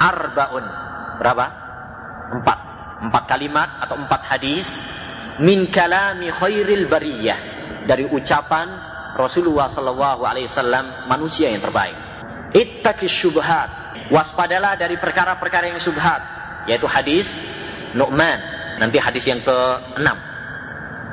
arbaun 0.00 0.64
berapa? 1.20 1.46
Empat 2.32 2.67
empat 2.98 3.24
kalimat 3.30 3.78
atau 3.82 3.96
empat 3.98 4.20
hadis 4.26 4.66
min 5.38 5.70
kalami 5.70 6.34
khairil 6.34 6.90
bariyah 6.90 7.38
dari 7.86 8.04
ucapan 8.10 8.66
Rasulullah 9.14 9.70
Sallallahu 9.70 10.22
Alaihi 10.26 10.46
Wasallam 10.50 11.08
manusia 11.10 11.50
yang 11.50 11.62
terbaik. 11.62 11.96
Ittaqis 12.54 13.10
syubhat 13.10 13.70
waspadalah 14.10 14.78
dari 14.78 14.98
perkara-perkara 14.98 15.70
yang 15.70 15.80
syubhat 15.80 16.20
yaitu 16.68 16.86
hadis 16.86 17.38
Nu'man. 17.96 18.58
Nanti 18.78 19.00
hadis 19.00 19.26
yang 19.26 19.42
ke-6 19.42 20.06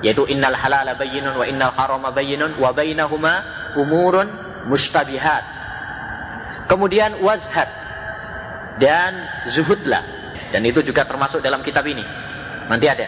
yaitu 0.06 0.22
innal 0.30 0.54
halala 0.54 0.94
bayyinun 0.94 1.34
wa 1.34 1.46
innal 1.48 1.74
harama 1.74 2.14
bayyinun 2.14 2.60
wa 2.62 2.70
bainahuma 2.76 3.42
umurun 3.74 4.28
mustabihat. 4.70 5.42
Kemudian 6.70 7.22
wazhad 7.22 7.70
dan 8.82 9.14
zuhudlah. 9.50 10.04
Dan 10.56 10.64
itu 10.64 10.80
juga 10.80 11.04
termasuk 11.04 11.44
dalam 11.44 11.60
kitab 11.60 11.84
ini. 11.84 12.04
Nanti 12.72 12.88
ada. 12.88 13.08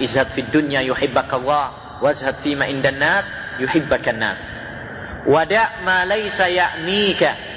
Izhad 0.00 0.32
fid 0.32 0.48
dunya 0.48 0.80
yuhibbakallah 0.88 2.00
wazhad 2.00 2.40
fima 2.40 2.64
indan 2.64 2.96
nas 2.96 3.28
yuhibbakan 3.60 4.16
nas. 4.16 4.40
Wada' 5.28 5.84
ma 5.84 6.08
laysa 6.08 6.48
ya'nika. 6.48 7.52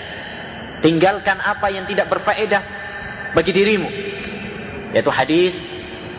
Tinggalkan 0.84 1.40
apa 1.40 1.72
yang 1.72 1.88
tidak 1.88 2.12
berfaedah 2.12 2.84
bagi 3.32 3.52
dirimu 3.56 3.90
yaitu 4.94 5.10
hadis 5.10 5.58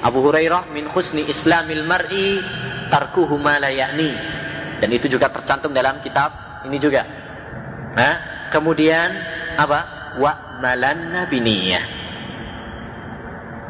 Abu 0.02 0.21
Hurairah 0.21 0.68
min 0.75 0.90
husni 0.90 1.25
islamil 1.25 1.87
mar'i 1.87 2.42
tarkuhu 2.90 3.38
ma 3.38 3.62
la 3.62 3.71
ya'ni 3.71 4.12
dan 4.83 4.90
itu 4.90 5.06
juga 5.06 5.30
tercantum 5.30 5.71
dalam 5.71 6.02
kitab 6.02 6.61
ini 6.66 6.76
juga 6.83 7.06
nah, 7.94 8.14
kemudian 8.50 9.09
apa 9.54 9.80
wa 10.18 10.59
malan 10.59 11.14
nabiniyah 11.14 12.04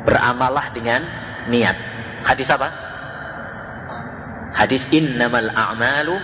beramalah 0.04 0.70
dengan 0.76 1.02
niat. 1.48 1.76
Hadis 2.24 2.48
apa? 2.52 2.68
Hadis 4.54 4.86
innamal 4.94 5.50
a'malu 5.50 6.14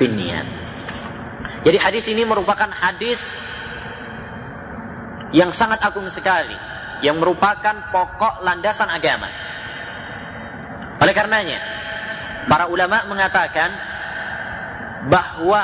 binniyat. 0.00 0.46
Jadi 1.66 1.78
hadis 1.82 2.06
ini 2.08 2.22
merupakan 2.22 2.70
hadis 2.70 3.26
yang 5.34 5.50
sangat 5.50 5.82
agung 5.82 6.06
sekali 6.08 6.54
yang 7.04 7.20
merupakan 7.20 7.92
pokok 7.92 8.40
landasan 8.40 8.88
agama. 8.88 9.28
Oleh 11.02 11.12
karenanya, 11.12 11.60
para 12.48 12.70
ulama 12.72 13.04
mengatakan 13.04 13.68
bahwa 15.12 15.62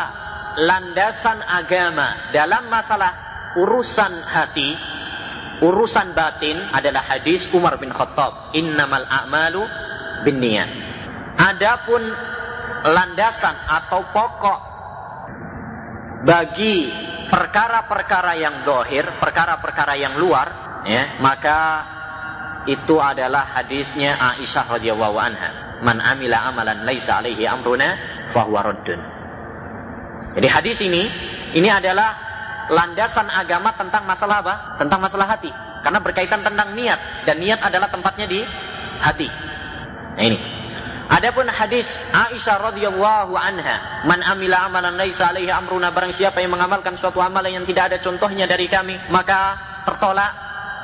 landasan 0.61 1.40
agama 1.40 2.31
dalam 2.37 2.69
masalah 2.69 3.16
urusan 3.57 4.12
hati, 4.28 4.76
urusan 5.62 6.12
batin 6.12 6.59
adalah 6.75 7.07
hadis 7.07 7.47
Umar 7.54 7.78
bin 7.78 7.95
Khattab, 7.95 8.52
"Innamal 8.59 9.07
a'malu 9.07 9.62
binniyat." 10.26 10.71
Adapun 11.38 12.02
landasan 12.83 13.57
atau 13.71 14.11
pokok 14.11 14.61
bagi 16.26 16.90
perkara-perkara 17.31 18.37
yang 18.37 18.66
dohir, 18.66 19.16
perkara-perkara 19.23 19.95
yang 19.97 20.19
luar, 20.19 20.83
ya 20.85 21.16
maka 21.23 21.59
itu 22.66 22.99
adalah 22.99 23.54
hadisnya 23.59 24.19
Aisyah 24.19 24.78
radhiyallahu 24.78 25.19
anha 25.19 25.50
man 25.83 25.99
amila 25.99 26.47
amalan 26.47 26.87
laisa 26.87 27.19
alaihi 27.19 27.42
amruna 27.47 27.99
fahuwa 28.31 28.71
raddun. 28.71 29.00
Jadi 30.38 30.49
hadis 30.49 30.78
ini 30.87 31.02
ini 31.59 31.69
adalah 31.69 32.32
landasan 32.71 33.26
agama 33.33 33.75
tentang 33.75 34.07
masalah 34.07 34.45
apa? 34.45 34.54
Tentang 34.78 35.00
masalah 35.02 35.26
hati. 35.26 35.50
Karena 35.83 35.99
berkaitan 35.99 36.47
tentang 36.47 36.78
niat 36.78 37.26
dan 37.26 37.42
niat 37.42 37.59
adalah 37.59 37.90
tempatnya 37.90 38.26
di 38.31 38.40
hati. 39.02 39.26
Nah 40.14 40.25
ini. 40.25 40.38
Adapun 41.12 41.45
hadis 41.50 41.92
Aisyah 42.14 42.73
radhiyallahu 42.73 43.37
anha, 43.37 44.07
"Man 44.09 44.23
amila 44.25 44.71
amalan 44.71 44.97
laisa 44.97 45.28
alaihi 45.28 45.50
amruna 45.52 45.92
barang 45.92 46.14
siapa 46.14 46.40
yang 46.40 46.54
mengamalkan 46.57 46.97
suatu 46.97 47.21
amalan 47.21 47.52
yang 47.52 47.66
tidak 47.69 47.92
ada 47.92 47.99
contohnya 48.00 48.49
dari 48.49 48.71
kami, 48.71 48.97
maka 49.11 49.59
tertolak." 49.85 50.33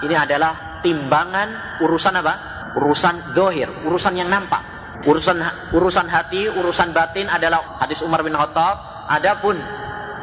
Ini 0.05 0.15
adalah 0.29 0.83
timbangan 0.85 1.81
urusan 1.81 2.15
apa? 2.19 2.35
Urusan 2.77 3.33
dohir, 3.33 3.71
urusan 3.89 4.15
yang 4.21 4.29
nampak. 4.29 4.61
Urusan 5.07 5.39
urusan 5.73 6.07
hati, 6.11 6.51
urusan 6.51 6.91
batin 6.91 7.31
adalah 7.31 7.79
hadis 7.81 8.03
Umar 8.03 8.21
bin 8.27 8.35
Khattab. 8.35 9.09
Adapun 9.09 9.57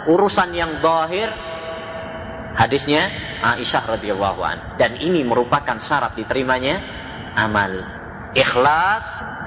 urusan 0.09 0.53
yang 0.53 0.81
dohir 0.81 1.29
hadisnya 2.55 3.11
Aisyah 3.43 3.99
radhiyallahu 3.99 4.41
an. 4.41 4.57
Dan 4.79 4.97
ini 4.97 5.21
merupakan 5.21 5.77
syarat 5.77 6.15
diterimanya 6.15 6.81
amal. 7.35 7.71
Ikhlas 8.35 9.05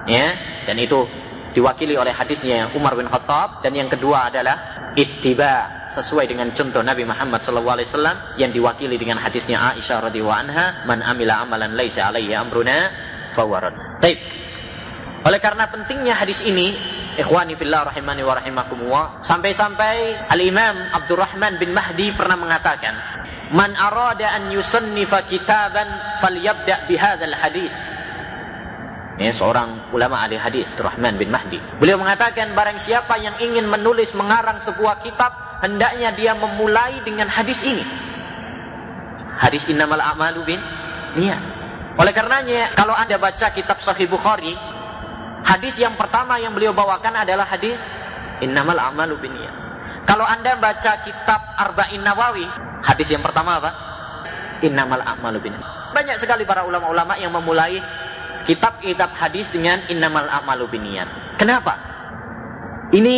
ya 0.08 0.26
dan 0.64 0.76
itu 0.80 1.04
diwakili 1.52 1.96
oleh 1.96 2.12
hadisnya 2.12 2.72
Umar 2.76 2.96
bin 2.96 3.08
Khattab 3.08 3.64
dan 3.64 3.72
yang 3.72 3.88
kedua 3.88 4.28
adalah 4.32 4.92
ittiba 4.96 5.88
sesuai 5.92 6.28
dengan 6.28 6.52
contoh 6.52 6.84
Nabi 6.84 7.04
Muhammad 7.08 7.40
SAW 7.44 8.36
yang 8.36 8.52
diwakili 8.52 9.00
dengan 9.00 9.20
hadisnya 9.20 9.60
Aisyah 9.76 10.08
radhiyallahu 10.08 10.42
anha 10.48 10.84
man 10.84 11.00
amila 11.00 11.44
amalan 11.44 11.76
laisa 11.76 12.08
alaihi 12.08 12.32
amruna 12.36 12.92
fawarad. 13.32 14.00
Baik. 14.00 14.20
Oleh 15.26 15.40
karena 15.42 15.66
pentingnya 15.68 16.14
hadis 16.14 16.40
ini, 16.46 16.78
ikhwani 17.18 17.58
fillah 17.58 17.90
rahimani 17.90 18.22
wa 18.22 18.38
rahimakumullah, 18.38 19.04
sampai-sampai 19.26 20.30
Al-Imam 20.30 20.94
Abdurrahman 20.94 21.58
bin 21.58 21.75
Mahdi 21.75 22.14
pernah 22.14 22.38
mengatakan, 22.38 22.94
"Man 23.50 23.75
arada 23.75 24.38
an 24.38 24.54
yusannifa 24.54 25.26
kitaban 25.26 25.90
falyabda 26.22 26.87
bihadzal 26.87 27.34
hadis." 27.34 27.75
Ya, 29.18 29.34
seorang 29.34 29.90
ulama 29.90 30.22
ahli 30.22 30.38
hadis, 30.38 30.70
Rahman 30.78 31.18
bin 31.18 31.34
Mahdi. 31.34 31.58
Beliau 31.82 31.98
mengatakan 31.98 32.54
barang 32.54 32.78
siapa 32.78 33.18
yang 33.18 33.34
ingin 33.42 33.66
menulis 33.66 34.14
mengarang 34.14 34.62
sebuah 34.62 35.02
kitab, 35.02 35.34
hendaknya 35.58 36.14
dia 36.14 36.38
memulai 36.38 37.02
dengan 37.02 37.26
hadis 37.26 37.66
ini. 37.66 37.82
Hadis 39.42 39.66
innamal 39.66 39.98
a'malu 39.98 40.46
bin 40.46 40.62
niat. 41.18 41.42
Oleh 41.98 42.14
karenanya, 42.14 42.78
kalau 42.78 42.94
Anda 42.94 43.18
baca 43.18 43.50
kitab 43.50 43.82
Sahih 43.82 44.06
Bukhari, 44.06 44.54
hadis 45.47 45.78
yang 45.78 45.95
pertama 45.95 46.38
yang 46.40 46.54
beliau 46.54 46.75
bawakan 46.75 47.23
adalah 47.23 47.47
hadis 47.47 47.78
innamal 48.40 48.78
a'malu 48.78 49.18
bin 49.18 49.35
niat. 49.35 49.54
Kalau 50.09 50.25
Anda 50.25 50.57
baca 50.57 51.04
kitab 51.04 51.40
Arba'in 51.59 52.00
Nawawi, 52.00 52.47
hadis 52.83 53.12
yang 53.12 53.21
pertama 53.21 53.61
apa? 53.61 53.71
Innamal 54.64 55.04
a'malu 55.04 55.38
bin 55.42 55.52
niat. 55.54 55.95
Banyak 55.95 56.16
sekali 56.21 56.45
para 56.45 56.64
ulama-ulama 56.64 57.16
yang 57.16 57.33
memulai 57.33 57.80
kitab-kitab 58.45 59.12
hadis 59.16 59.49
dengan 59.50 59.83
innamal 59.88 60.28
a'malu 60.28 60.68
binniat. 60.71 61.37
Kenapa? 61.40 61.75
Ini 62.92 63.16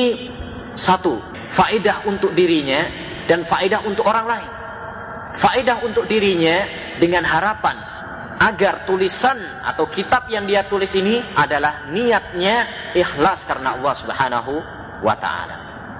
satu, 0.74 1.18
faedah 1.54 2.06
untuk 2.06 2.34
dirinya 2.34 2.86
dan 3.26 3.46
faedah 3.46 3.86
untuk 3.86 4.06
orang 4.06 4.26
lain. 4.26 4.50
Faedah 5.38 5.82
untuk 5.86 6.10
dirinya 6.10 6.66
dengan 6.98 7.22
harapan 7.22 7.89
agar 8.40 8.88
tulisan 8.88 9.36
atau 9.60 9.84
kitab 9.92 10.24
yang 10.32 10.48
dia 10.48 10.64
tulis 10.64 10.88
ini 10.96 11.20
adalah 11.36 11.92
niatnya 11.92 12.90
ikhlas 12.96 13.44
karena 13.44 13.76
Allah 13.76 13.94
Subhanahu 14.00 14.52
wa 15.04 15.14
taala. 15.20 15.56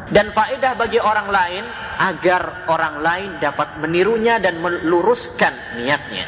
Dan 0.08 0.32
faedah 0.32 0.74
bagi 0.74 0.98
orang 0.98 1.28
lain 1.28 1.64
agar 2.00 2.66
orang 2.66 3.04
lain 3.04 3.30
dapat 3.38 3.78
menirunya 3.78 4.40
dan 4.40 4.58
meluruskan 4.58 5.78
niatnya. 5.78 6.26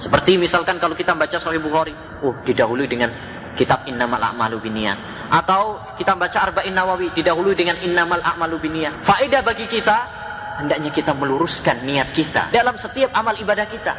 Seperti 0.00 0.40
misalkan 0.40 0.80
kalau 0.80 0.96
kita 0.96 1.12
baca 1.12 1.36
Sahih 1.38 1.60
Bukhari, 1.62 1.94
oh 2.24 2.34
didahului 2.42 2.88
dengan 2.88 3.12
kitab 3.54 3.84
Innamal 3.86 4.22
A'malu 4.22 4.62
Binniyat 4.64 4.98
atau 5.28 5.92
kita 6.00 6.16
baca 6.16 6.40
Arba'in 6.40 6.72
Nawawi 6.72 7.12
didahului 7.12 7.52
dengan 7.52 7.76
Innamal 7.84 8.24
A'malu 8.24 8.56
Binniyat. 8.64 9.04
Faedah 9.04 9.44
bagi 9.44 9.68
kita 9.68 9.96
hendaknya 10.58 10.90
kita 10.90 11.12
meluruskan 11.14 11.84
niat 11.84 12.16
kita 12.16 12.50
dalam 12.50 12.74
setiap 12.80 13.14
amal 13.14 13.36
ibadah 13.38 13.66
kita, 13.70 13.94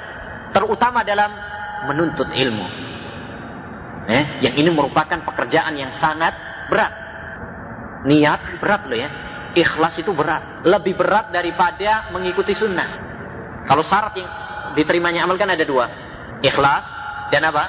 terutama 0.54 1.06
dalam 1.06 1.32
menuntut 1.90 2.30
ilmu. 2.34 2.68
Eh, 4.10 4.42
yang 4.42 4.56
ini 4.58 4.70
merupakan 4.74 5.22
pekerjaan 5.22 5.78
yang 5.78 5.94
sangat 5.94 6.34
berat. 6.68 6.94
Niat 8.10 8.42
berat 8.58 8.82
loh 8.90 8.98
ya. 8.98 9.10
Ikhlas 9.54 9.98
itu 9.98 10.14
berat, 10.14 10.62
lebih 10.66 10.94
berat 10.94 11.34
daripada 11.34 12.14
mengikuti 12.14 12.54
sunnah. 12.54 12.90
Kalau 13.66 13.82
syarat 13.82 14.14
yang 14.18 14.30
diterimanya 14.78 15.26
amal 15.26 15.38
kan 15.38 15.50
ada 15.50 15.66
dua. 15.66 15.90
Ikhlas 16.42 16.86
dan 17.34 17.50
apa? 17.50 17.66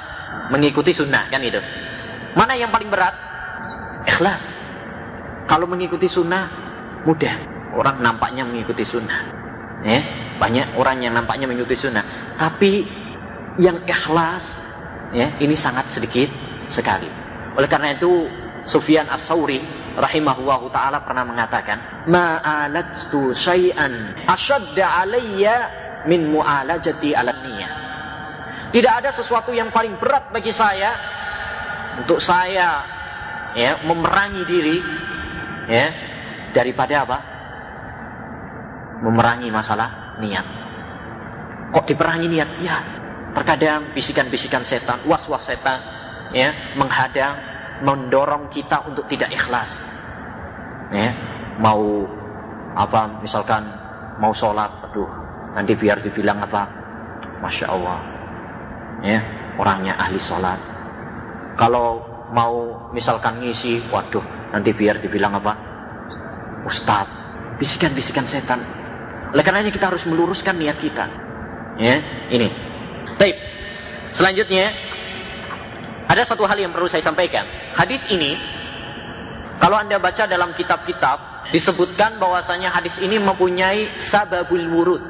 Mengikuti 0.53 0.93
sunnah 0.93 1.29
kan 1.29 1.41
itu. 1.41 1.57
Mana 2.37 2.53
yang 2.57 2.69
paling 2.69 2.89
berat? 2.89 3.13
Ikhlas. 4.07 4.41
Kalau 5.49 5.65
mengikuti 5.65 6.05
sunnah 6.09 6.49
mudah. 7.05 7.35
Orang 7.71 8.03
nampaknya 8.03 8.43
mengikuti 8.43 8.83
sunnah. 8.83 9.19
Ya, 9.81 9.99
banyak 10.37 10.77
orang 10.77 11.01
yang 11.01 11.17
nampaknya 11.17 11.49
mengikuti 11.49 11.79
sunnah. 11.79 12.03
Tapi 12.41 12.81
yang 13.61 13.85
ikhlas 13.85 14.41
ya, 15.13 15.37
ini 15.37 15.53
sangat 15.53 15.93
sedikit 15.93 16.33
sekali. 16.65 17.05
Oleh 17.53 17.69
karena 17.69 17.93
itu 17.93 18.25
Sufyan 18.65 19.05
As-Sauri 19.13 19.61
rahimahullahu 19.93 20.73
taala 20.73 21.05
pernah 21.05 21.21
mengatakan, 21.21 22.09
"Ma'alatu 22.09 23.37
syai'an 23.37 24.25
asyadda 24.25 25.05
alayya 25.05 25.55
min 26.09 26.33
mu'alajati 26.33 27.13
ala 27.13 27.29
niyah. 27.45 27.71
Tidak 28.71 28.93
ada 29.03 29.11
sesuatu 29.11 29.51
yang 29.51 29.69
paling 29.69 29.99
berat 29.99 30.31
bagi 30.31 30.49
saya 30.55 30.95
untuk 31.99 32.23
saya 32.23 32.87
ya 33.53 33.83
memerangi 33.83 34.43
diri 34.47 34.77
ya 35.67 35.85
daripada 36.55 37.03
apa? 37.03 37.17
Memerangi 39.03 39.49
masalah 39.51 40.17
niat. 40.23 40.60
Kok 41.71 41.85
diperangi 41.87 42.27
niat? 42.27 42.49
Ya, 42.59 42.77
terkadang 43.35 43.95
bisikan-bisikan 43.95 44.63
setan, 44.67 45.03
was-was 45.07 45.47
setan 45.47 45.79
ya 46.35 46.75
menghadang, 46.75 47.39
mendorong 47.83 48.51
kita 48.51 48.83
untuk 48.87 49.07
tidak 49.07 49.31
ikhlas. 49.31 49.79
Ya, 50.91 51.15
mau 51.59 52.07
apa 52.75 53.23
misalkan 53.23 53.63
mau 54.19 54.35
sholat, 54.35 54.71
aduh 54.91 55.21
Nanti 55.51 55.75
biar 55.75 55.99
dibilang 55.99 56.39
apa? 56.39 56.63
Masya 57.43 57.65
Allah. 57.67 57.99
Ya, 59.03 59.19
orangnya 59.59 59.99
ahli 59.99 60.15
sholat. 60.15 60.59
Kalau 61.59 61.99
mau 62.31 62.87
misalkan 62.95 63.43
ngisi, 63.43 63.83
waduh, 63.91 64.23
nanti 64.55 64.71
biar 64.71 65.03
dibilang 65.03 65.35
apa? 65.35 65.53
Ustadz. 66.63 67.19
Bisikan-bisikan 67.59 68.25
setan. 68.25 68.63
Oleh 69.35 69.43
karenanya 69.43 69.69
kita 69.75 69.91
harus 69.91 70.07
meluruskan 70.07 70.57
niat 70.57 70.79
kita. 70.79 71.05
Ya, 71.81 71.97
ini. 72.29 72.47
Baik. 73.17 73.35
Selanjutnya, 74.13 74.69
ada 76.05 76.21
satu 76.21 76.45
hal 76.45 76.61
yang 76.61 76.69
perlu 76.69 76.85
saya 76.85 77.01
sampaikan. 77.01 77.47
Hadis 77.73 78.05
ini, 78.13 78.37
kalau 79.57 79.81
Anda 79.81 79.97
baca 79.97 80.29
dalam 80.29 80.53
kitab-kitab, 80.53 81.49
disebutkan 81.49 82.21
bahwasanya 82.21 82.69
hadis 82.69 82.93
ini 83.01 83.17
mempunyai 83.17 83.97
sababul 83.97 84.61
wurud. 84.69 85.01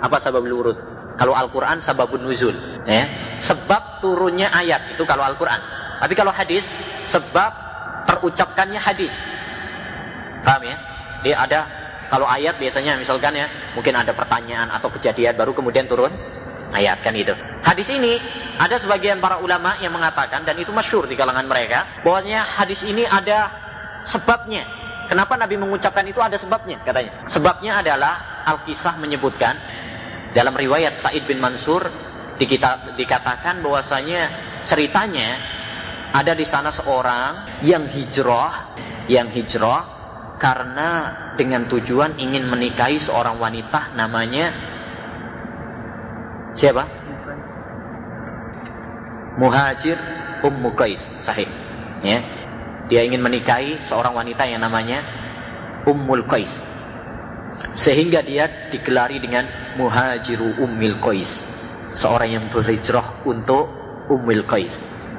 Apa 0.00 0.16
sebab 0.16 0.40
urut? 0.40 0.78
Kalau 1.20 1.36
Al-Quran 1.36 1.84
sababun 1.84 2.24
nuzul. 2.24 2.56
Ya. 2.88 3.36
Sebab 3.36 4.00
turunnya 4.00 4.48
ayat. 4.48 4.96
Itu 4.96 5.04
kalau 5.04 5.20
Al-Quran. 5.28 5.60
Tapi 6.00 6.16
kalau 6.16 6.32
hadis, 6.32 6.72
sebab 7.04 7.52
terucapkannya 8.08 8.80
hadis. 8.80 9.12
Paham 10.40 10.64
ya? 10.64 10.76
Dia 11.20 11.36
ada, 11.44 11.60
kalau 12.10 12.26
ayat 12.26 12.58
biasanya 12.58 12.98
misalkan 12.98 13.38
ya, 13.38 13.46
mungkin 13.78 13.94
ada 13.94 14.10
pertanyaan 14.10 14.66
atau 14.74 14.90
kejadian 14.90 15.38
baru 15.38 15.54
kemudian 15.54 15.86
turun 15.86 16.10
ayat 16.74 17.06
kan 17.06 17.14
itu. 17.14 17.30
Hadis 17.62 17.86
ini 17.94 18.18
ada 18.58 18.82
sebagian 18.82 19.22
para 19.22 19.38
ulama 19.38 19.78
yang 19.78 19.94
mengatakan 19.94 20.42
dan 20.42 20.58
itu 20.58 20.74
masyur 20.74 21.06
di 21.06 21.14
kalangan 21.14 21.46
mereka 21.46 22.02
bahwanya 22.02 22.42
hadis 22.42 22.82
ini 22.82 23.06
ada 23.06 23.50
sebabnya. 24.02 24.66
Kenapa 25.06 25.38
Nabi 25.38 25.58
mengucapkan 25.58 26.06
itu 26.06 26.18
ada 26.22 26.34
sebabnya 26.38 26.82
katanya. 26.82 27.26
Sebabnya 27.26 27.82
adalah 27.82 28.42
Al-Kisah 28.46 28.98
menyebutkan 28.98 29.54
dalam 30.34 30.54
riwayat 30.54 30.98
Said 30.98 31.26
bin 31.26 31.42
Mansur 31.42 31.86
dikatakan 32.94 33.62
bahwasanya 33.62 34.22
ceritanya 34.66 35.28
ada 36.10 36.34
di 36.34 36.46
sana 36.46 36.74
seorang 36.74 37.62
yang 37.66 37.86
hijrah, 37.90 38.74
yang 39.06 39.30
hijrah 39.30 39.99
karena 40.40 40.88
dengan 41.36 41.68
tujuan 41.68 42.16
ingin 42.16 42.48
menikahi 42.48 42.96
seorang 42.96 43.36
wanita 43.36 43.92
namanya 43.92 44.56
siapa? 46.56 46.88
Muhajir 49.36 50.00
Ummu 50.40 50.72
Qais, 50.72 51.00
sahih. 51.20 51.48
Ya. 52.00 52.24
Dia 52.88 53.04
ingin 53.06 53.20
menikahi 53.20 53.84
seorang 53.84 54.16
wanita 54.16 54.48
yang 54.48 54.64
namanya 54.64 55.04
Ummul 55.84 56.24
Qais. 56.24 56.56
Sehingga 57.76 58.24
dia 58.24 58.72
digelari 58.72 59.20
dengan 59.20 59.76
Muhajiru 59.76 60.64
Ummil 60.64 60.98
Qais. 60.98 61.46
Seorang 61.92 62.30
yang 62.32 62.44
berhijrah 62.48 63.22
untuk 63.28 63.68
Ummul 64.08 64.48
Qais. 64.48 64.74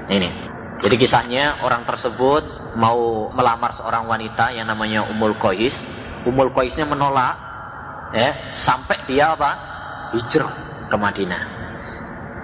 Ini. 0.10 0.41
Jadi 0.82 0.96
kisahnya 0.98 1.62
orang 1.62 1.86
tersebut 1.86 2.74
mau 2.74 3.30
melamar 3.30 3.78
seorang 3.78 4.10
wanita 4.10 4.50
yang 4.50 4.66
namanya 4.66 5.06
Ummul 5.06 5.38
Qais. 5.38 5.78
Ummul 6.26 6.50
Qaisnya 6.58 6.90
menolak 6.90 7.38
ya, 8.18 8.54
sampai 8.58 9.06
dia 9.06 9.38
apa? 9.38 9.52
Hijrah 10.18 10.54
ke 10.90 10.98
Madinah. 10.98 11.44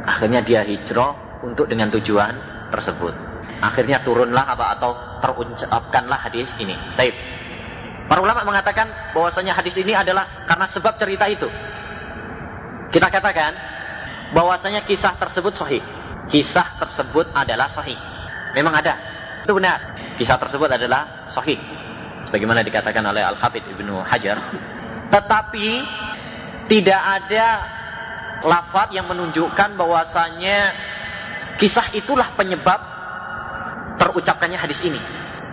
Akhirnya 0.07 0.45
dia 0.45 0.63
hijrah 0.63 1.41
untuk 1.43 1.67
dengan 1.67 1.91
tujuan 1.91 2.33
tersebut. 2.71 3.11
Akhirnya 3.59 4.05
turunlah 4.05 4.45
apa 4.45 4.77
atau 4.77 4.91
terucapkanlah 5.19 6.29
hadis 6.29 6.47
ini. 6.61 6.77
Taib. 6.93 7.11
Para 8.07 8.23
ulama 8.23 8.47
mengatakan 8.47 8.87
bahwasanya 9.11 9.51
hadis 9.57 9.75
ini 9.75 9.91
adalah 9.91 10.47
karena 10.47 10.69
sebab 10.69 10.95
cerita 10.95 11.27
itu. 11.27 11.49
Kita 12.93 13.11
katakan 13.11 13.51
bahwasanya 14.31 14.87
kisah 14.87 15.19
tersebut 15.19 15.57
sahih. 15.57 15.83
Kisah 16.31 16.79
tersebut 16.79 17.27
adalah 17.35 17.67
sahih. 17.67 17.99
Memang 18.55 18.73
ada. 18.77 18.93
Itu 19.43 19.55
benar. 19.55 19.97
Kisah 20.15 20.37
tersebut 20.39 20.67
adalah 20.71 21.27
sahih. 21.31 21.59
Sebagaimana 22.27 22.63
dikatakan 22.63 23.03
oleh 23.07 23.23
Al-Hafidh 23.23 23.67
Ibnu 23.71 24.03
Hajar. 24.03 24.37
Tetapi 25.07 25.67
tidak 26.67 27.01
ada 27.01 27.45
lafaz 28.43 28.91
yang 28.91 29.07
menunjukkan 29.07 29.79
bahwasanya 29.79 30.57
kisah 31.55 31.87
itulah 31.95 32.35
penyebab 32.35 32.79
terucapkannya 33.97 34.59
hadis 34.59 34.83
ini. 34.83 34.99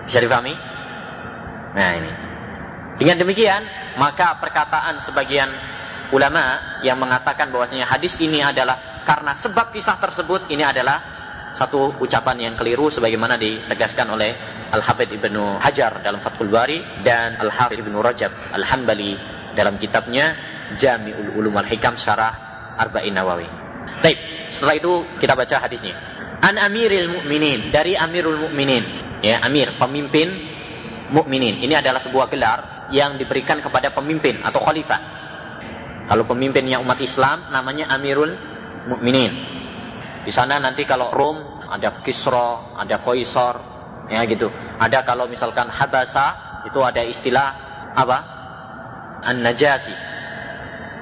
Bisa 0.04 0.20
dipahami? 0.20 0.52
Nah 1.74 1.90
ini. 1.96 2.12
Dengan 2.98 3.16
demikian, 3.22 3.62
maka 3.98 4.38
perkataan 4.38 5.02
sebagian 5.02 5.50
ulama 6.14 6.78
yang 6.86 7.00
mengatakan 7.00 7.50
bahwasanya 7.50 7.88
hadis 7.88 8.14
ini 8.20 8.42
adalah 8.42 9.02
karena 9.02 9.34
sebab 9.38 9.74
kisah 9.74 9.98
tersebut 9.98 10.46
ini 10.50 10.62
adalah 10.62 11.13
satu 11.54 12.02
ucapan 12.02 12.36
yang 12.50 12.54
keliru 12.58 12.90
sebagaimana 12.90 13.38
ditegaskan 13.38 14.10
oleh 14.10 14.34
Al-Hafidh 14.74 15.14
Ibnu 15.14 15.62
Hajar 15.62 16.02
dalam 16.02 16.18
Fathul 16.18 16.50
Bari 16.50 16.82
dan 17.06 17.38
Al-Hafidh 17.38 17.78
Ibnu 17.78 18.02
Rajab 18.02 18.34
Al-Hambali 18.58 19.14
dalam 19.54 19.78
kitabnya 19.78 20.34
Jami'ul 20.74 21.38
Ulum 21.38 21.54
Al-Hikam 21.54 21.94
Syarah 21.94 22.34
Arba'in 22.74 23.14
Nawawi. 23.14 23.46
Baik, 24.02 24.18
setelah 24.50 24.74
itu 24.74 24.92
kita 25.22 25.38
baca 25.38 25.62
hadisnya. 25.62 25.94
An 26.42 26.58
Amiril 26.58 27.06
Mukminin 27.06 27.70
dari 27.70 27.94
Amirul 27.94 28.42
Mukminin, 28.42 28.82
ya 29.22 29.38
Amir, 29.46 29.78
pemimpin 29.78 30.34
mukminin. 31.14 31.62
Ini 31.62 31.78
adalah 31.78 32.02
sebuah 32.02 32.26
gelar 32.26 32.90
yang 32.90 33.14
diberikan 33.14 33.62
kepada 33.62 33.94
pemimpin 33.94 34.42
atau 34.42 34.58
khalifah. 34.58 35.00
Kalau 36.10 36.26
pemimpinnya 36.26 36.82
umat 36.82 36.98
Islam 36.98 37.48
namanya 37.54 37.88
Amirul 37.94 38.34
Mukminin. 38.90 39.53
Di 40.24 40.32
sana 40.32 40.56
nanti 40.56 40.88
kalau 40.88 41.12
Rom 41.12 41.68
ada 41.68 42.00
Kisra, 42.00 42.76
ada 42.80 42.96
Kaisar, 43.04 43.54
ya 44.08 44.24
gitu. 44.24 44.48
Ada 44.80 45.04
kalau 45.04 45.28
misalkan 45.28 45.68
Habasa 45.68 46.60
itu 46.64 46.80
ada 46.80 47.04
istilah 47.04 47.48
apa? 47.92 48.18
An-Najasi. 49.24 49.94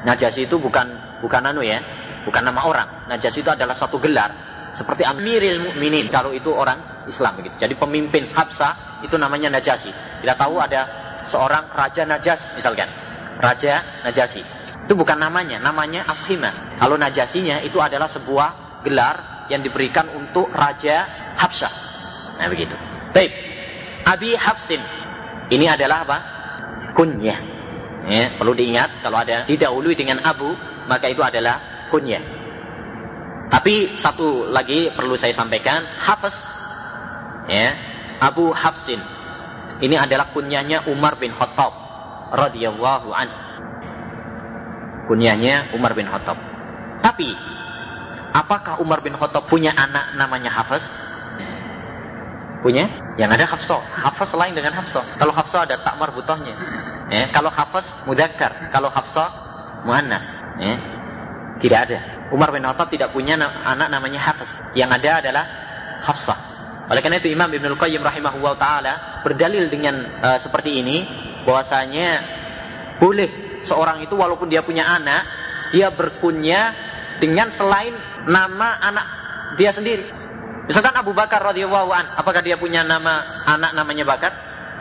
Najasi 0.02 0.50
itu 0.50 0.58
bukan 0.58 1.18
bukan 1.22 1.42
anu 1.46 1.62
ya, 1.62 1.78
bukan 2.26 2.42
nama 2.42 2.66
orang. 2.66 2.88
Najasi 3.06 3.46
itu 3.46 3.50
adalah 3.50 3.78
satu 3.78 4.02
gelar 4.02 4.30
seperti 4.74 5.04
Amiril 5.04 5.62
Mukminin 5.62 6.08
kalau 6.10 6.34
itu 6.34 6.50
orang 6.50 7.06
Islam 7.06 7.38
begitu. 7.38 7.54
Jadi 7.58 7.74
pemimpin 7.78 8.30
Habsa 8.34 9.00
itu 9.06 9.14
namanya 9.18 9.54
Najasi. 9.54 9.90
Kita 10.22 10.34
tahu 10.38 10.58
ada 10.58 10.86
seorang 11.30 11.70
raja 11.74 12.02
Najas 12.06 12.46
misalkan. 12.58 12.90
Raja 13.38 14.02
Najasi. 14.06 14.42
Itu 14.86 14.98
bukan 14.98 15.18
namanya, 15.18 15.62
namanya 15.62 16.06
Ashima. 16.10 16.78
Kalau 16.78 16.98
Najasinya 16.98 17.62
itu 17.62 17.78
adalah 17.78 18.10
sebuah 18.10 18.61
gelar 18.82 19.46
yang 19.48 19.62
diberikan 19.62 20.10
untuk 20.12 20.50
raja 20.52 21.08
Habsa. 21.38 21.70
Nah 22.38 22.46
begitu. 22.46 22.74
Baik. 23.12 23.32
Abi 24.02 24.34
Hafsin. 24.34 24.82
Ini 25.52 25.66
adalah 25.74 26.04
apa? 26.06 26.18
Kunyah. 26.96 27.40
Ya, 28.02 28.34
perlu 28.34 28.50
diingat 28.58 28.98
kalau 29.06 29.22
ada 29.22 29.46
didahului 29.46 29.94
dengan 29.94 30.18
Abu, 30.26 30.58
maka 30.90 31.06
itu 31.06 31.22
adalah 31.22 31.86
kunyah. 31.94 32.18
Tapi 33.46 33.94
satu 33.94 34.50
lagi 34.50 34.90
perlu 34.90 35.14
saya 35.14 35.30
sampaikan, 35.36 35.86
Hafiz 36.02 36.34
ya, 37.46 37.76
Abu 38.18 38.50
Hafsin. 38.50 38.98
Ini 39.78 39.98
adalah 39.98 40.34
kunyahnya 40.34 40.88
Umar 40.90 41.20
bin 41.20 41.30
Khattab 41.36 41.70
radhiyallahu 42.32 43.12
an. 43.14 43.28
Kunyahnya 45.06 45.70
Umar 45.76 45.94
bin 45.94 46.08
Khattab. 46.08 46.38
Tapi 47.02 47.28
apakah 48.32 48.80
Umar 48.80 49.04
bin 49.04 49.14
Khattab 49.14 49.46
punya 49.46 49.76
anak 49.76 50.16
namanya 50.16 50.50
Hafiz? 50.50 50.84
Punya? 52.62 52.86
Yang 53.18 53.30
ada 53.36 53.44
Hafsah. 53.50 53.82
Hafsah 53.82 54.38
lain 54.38 54.54
dengan 54.54 54.72
Hafsah. 54.78 55.18
Kalau 55.18 55.34
Hafsah 55.34 55.66
ada 55.66 55.82
tak 55.82 55.98
marbutohnya. 55.98 56.54
Ya, 57.10 57.28
kalau 57.28 57.50
Hafiz 57.50 57.90
mudakkar, 58.06 58.70
kalau 58.70 58.88
Hafsah 58.88 59.28
muannas. 59.82 60.24
Ya. 60.62 60.78
Tidak 61.58 61.78
ada. 61.78 61.98
Umar 62.30 62.54
bin 62.54 62.64
Khattab 62.64 62.88
tidak 62.88 63.10
punya 63.10 63.36
anak 63.36 63.90
namanya 63.90 64.22
Hafiz. 64.22 64.48
Yang 64.78 64.90
ada 65.02 65.10
adalah 65.20 65.44
Hafsah. 66.06 66.38
Oleh 66.88 67.02
karena 67.02 67.18
itu 67.18 67.30
Imam 67.30 67.50
Ibn 67.50 67.74
Al-Qayyim 67.74 68.02
rahimahullah 68.02 68.54
ta'ala 68.58 68.92
berdalil 69.22 69.70
dengan 69.70 70.02
uh, 70.18 70.38
seperti 70.38 70.82
ini 70.82 71.06
bahwasanya 71.46 72.08
boleh 72.98 73.62
seorang 73.66 74.02
itu 74.02 74.14
walaupun 74.18 74.50
dia 74.50 74.66
punya 74.66 74.86
anak 74.86 75.22
dia 75.70 75.88
berkunya 75.94 76.74
dengan 77.22 77.46
selain 77.54 77.94
nama 78.26 78.82
anak 78.82 79.06
dia 79.54 79.70
sendiri. 79.70 80.10
Misalkan 80.66 80.94
Abu 80.98 81.14
Bakar 81.14 81.38
radhiyallahu 81.38 81.90
an, 81.94 82.18
apakah 82.18 82.42
dia 82.42 82.58
punya 82.58 82.82
nama 82.82 83.46
anak 83.46 83.78
namanya 83.78 84.02
Bakar? 84.02 84.32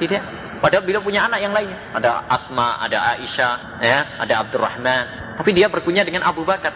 Tidak. 0.02 0.22
Padahal 0.62 0.86
beliau 0.86 1.02
punya 1.02 1.26
anak 1.26 1.42
yang 1.42 1.54
lainnya. 1.54 1.78
Ada 1.94 2.26
Asma, 2.30 2.78
ada 2.82 3.18
Aisyah, 3.18 3.82
ya, 3.82 4.00
ada 4.22 4.34
Abdurrahman. 4.46 5.38
Tapi 5.42 5.58
dia 5.58 5.70
berkunya 5.70 6.06
dengan 6.06 6.22
Abu 6.26 6.46
Bakar. 6.46 6.74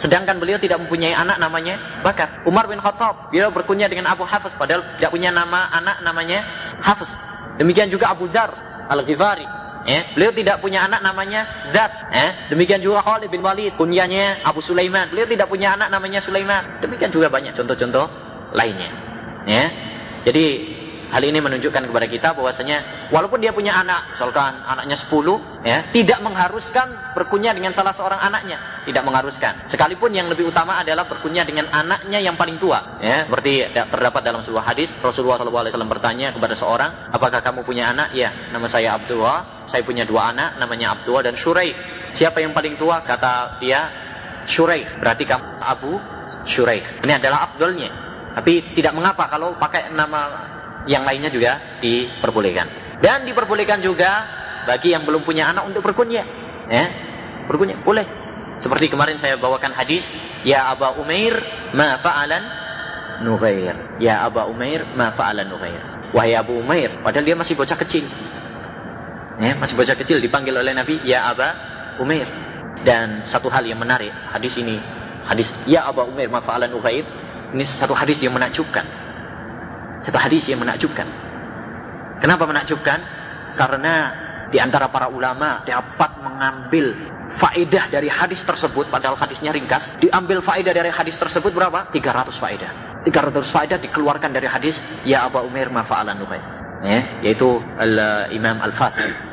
Sedangkan 0.00 0.40
beliau 0.40 0.56
tidak 0.56 0.80
mempunyai 0.80 1.12
anak 1.12 1.36
namanya 1.36 2.00
Bakar. 2.00 2.44
Umar 2.48 2.68
bin 2.68 2.80
Khattab, 2.80 3.28
beliau 3.28 3.52
berkunya 3.52 3.84
dengan 3.88 4.08
Abu 4.08 4.24
Hafiz. 4.24 4.56
Padahal 4.56 4.96
tidak 4.96 5.12
punya 5.12 5.28
nama 5.28 5.68
anak 5.72 6.00
namanya 6.00 6.40
Hafiz. 6.80 7.12
Demikian 7.60 7.92
juga 7.92 8.12
Abu 8.12 8.32
Dar 8.32 8.48
Al-Ghifari. 8.88 9.57
Ya, 9.88 10.04
beliau 10.12 10.36
tidak 10.36 10.60
punya 10.60 10.84
anak 10.84 11.00
namanya 11.00 11.72
Zat. 11.72 12.12
Ya, 12.12 12.52
demikian 12.52 12.84
juga 12.84 13.00
Khalid 13.00 13.32
bin 13.32 13.40
Walid, 13.40 13.72
kunyanya 13.80 14.44
Abu 14.44 14.60
Sulaiman. 14.60 15.08
Beliau 15.08 15.24
tidak 15.24 15.48
punya 15.48 15.72
anak 15.72 15.88
namanya 15.88 16.20
Sulaiman. 16.20 16.84
Demikian 16.84 17.08
juga 17.08 17.32
banyak 17.32 17.56
contoh-contoh 17.56 18.04
lainnya. 18.52 18.92
Ya. 19.48 19.64
Jadi 20.28 20.46
hal 21.08 21.22
ini 21.24 21.40
menunjukkan 21.40 21.88
kepada 21.88 22.06
kita 22.06 22.28
bahwasanya 22.36 23.08
walaupun 23.12 23.40
dia 23.40 23.52
punya 23.52 23.76
anak, 23.76 24.16
misalkan 24.16 24.60
anaknya 24.64 24.96
10, 24.96 25.64
ya, 25.64 25.78
tidak 25.92 26.18
mengharuskan 26.20 27.14
berkunyah 27.16 27.56
dengan 27.56 27.72
salah 27.72 27.96
seorang 27.96 28.20
anaknya, 28.20 28.84
tidak 28.84 29.02
mengharuskan. 29.04 29.66
Sekalipun 29.68 30.12
yang 30.12 30.28
lebih 30.28 30.48
utama 30.48 30.78
adalah 30.80 31.08
berkunyah 31.08 31.48
dengan 31.48 31.68
anaknya 31.72 32.20
yang 32.20 32.36
paling 32.36 32.60
tua, 32.60 33.00
ya. 33.00 33.24
Seperti 33.24 33.72
terdapat 33.72 34.22
dalam 34.24 34.44
sebuah 34.44 34.64
hadis 34.68 34.92
Rasulullah 35.00 35.40
SAW 35.40 35.88
bertanya 35.88 36.32
kepada 36.36 36.54
seorang, 36.56 37.12
"Apakah 37.12 37.40
kamu 37.40 37.64
punya 37.64 37.90
anak?" 37.90 38.12
"Ya, 38.12 38.52
nama 38.52 38.68
saya 38.68 38.96
Abdullah. 38.96 39.68
Saya 39.68 39.84
punya 39.84 40.08
dua 40.08 40.32
anak, 40.32 40.56
namanya 40.56 40.96
Abdullah 40.96 41.24
dan 41.24 41.36
Syurai." 41.36 41.72
"Siapa 42.12 42.40
yang 42.40 42.56
paling 42.56 42.76
tua?" 42.80 43.04
Kata 43.04 43.60
dia, 43.60 43.80
"Syurai." 44.48 44.84
Berarti 45.00 45.24
kamu 45.28 45.44
Abu 45.60 45.92
Syurai. 46.48 47.04
Ini 47.04 47.12
adalah 47.20 47.52
Abdulnya. 47.52 47.90
Tapi 48.32 48.72
tidak 48.72 48.96
mengapa 48.96 49.28
kalau 49.28 49.58
pakai 49.60 49.92
nama 49.92 50.48
yang 50.88 51.04
lainnya 51.04 51.28
juga 51.28 51.78
diperbolehkan. 51.84 52.98
Dan 52.98 53.28
diperbolehkan 53.28 53.78
juga 53.84 54.26
bagi 54.64 54.96
yang 54.96 55.06
belum 55.06 55.22
punya 55.22 55.52
anak 55.52 55.68
untuk 55.68 55.84
berkunyah. 55.84 56.26
Ya, 56.66 56.84
berkunyah 57.46 57.84
boleh. 57.84 58.06
Seperti 58.58 58.90
kemarin 58.90 59.22
saya 59.22 59.38
bawakan 59.38 59.70
hadis, 59.70 60.10
ya 60.42 60.66
Aba 60.74 60.98
Umair 60.98 61.38
ma 61.78 62.02
fa'alan 62.02 62.42
Nugair. 63.22 64.02
Ya 64.02 64.26
Aba 64.26 64.50
Umair 64.50 64.82
ma 64.98 65.14
fa'alan 65.14 65.46
Nugair. 65.46 65.82
Wahai 66.10 66.34
Abu 66.34 66.58
Umair, 66.58 67.04
padahal 67.04 67.22
dia 67.22 67.36
masih 67.36 67.54
bocah 67.54 67.76
kecil. 67.78 68.08
Ya, 69.38 69.54
masih 69.54 69.78
bocah 69.78 69.94
kecil 69.94 70.18
dipanggil 70.18 70.56
oleh 70.56 70.74
Nabi, 70.74 70.98
ya 71.06 71.30
Aba 71.30 71.54
Umair. 72.02 72.26
Dan 72.82 73.22
satu 73.22 73.46
hal 73.46 73.62
yang 73.62 73.78
menarik, 73.78 74.10
hadis 74.34 74.58
ini, 74.58 74.80
hadis 75.28 75.54
ya 75.68 75.86
Aba 75.86 76.02
Umair 76.08 76.26
ma 76.32 76.42
fa'alan 76.42 76.72
Nugair 76.74 77.06
ini 77.54 77.64
satu 77.64 77.96
hadis 77.96 78.20
yang 78.20 78.34
menakjubkan. 78.36 78.84
Satu 80.02 80.18
hadis 80.18 80.46
yang 80.46 80.62
menakjubkan. 80.62 81.06
Kenapa 82.22 82.44
menakjubkan? 82.46 82.98
Karena 83.58 83.94
di 84.48 84.58
antara 84.58 84.88
para 84.88 85.10
ulama 85.10 85.62
dapat 85.66 86.18
mengambil 86.24 86.94
faedah 87.36 87.92
dari 87.92 88.08
hadis 88.08 88.40
tersebut 88.42 88.88
padahal 88.88 89.14
hadisnya 89.20 89.52
ringkas 89.52 89.92
diambil 90.00 90.40
faedah 90.40 90.72
dari 90.72 90.88
hadis 90.88 91.20
tersebut 91.20 91.52
berapa? 91.52 91.92
300 91.92 92.32
faedah 92.40 92.70
300 93.04 93.44
faedah 93.44 93.78
dikeluarkan 93.78 94.30
dari 94.34 94.48
hadis 94.48 94.80
ya 95.06 95.28
Abu 95.28 95.38
Umair 95.44 95.70
ma 95.70 95.86
fa'ala 95.86 96.16
Nubayh. 96.18 96.42
Ya, 96.78 97.00
yaitu 97.26 97.58
al 97.78 98.30
Imam 98.30 98.62
Al-Fasih. 98.62 99.27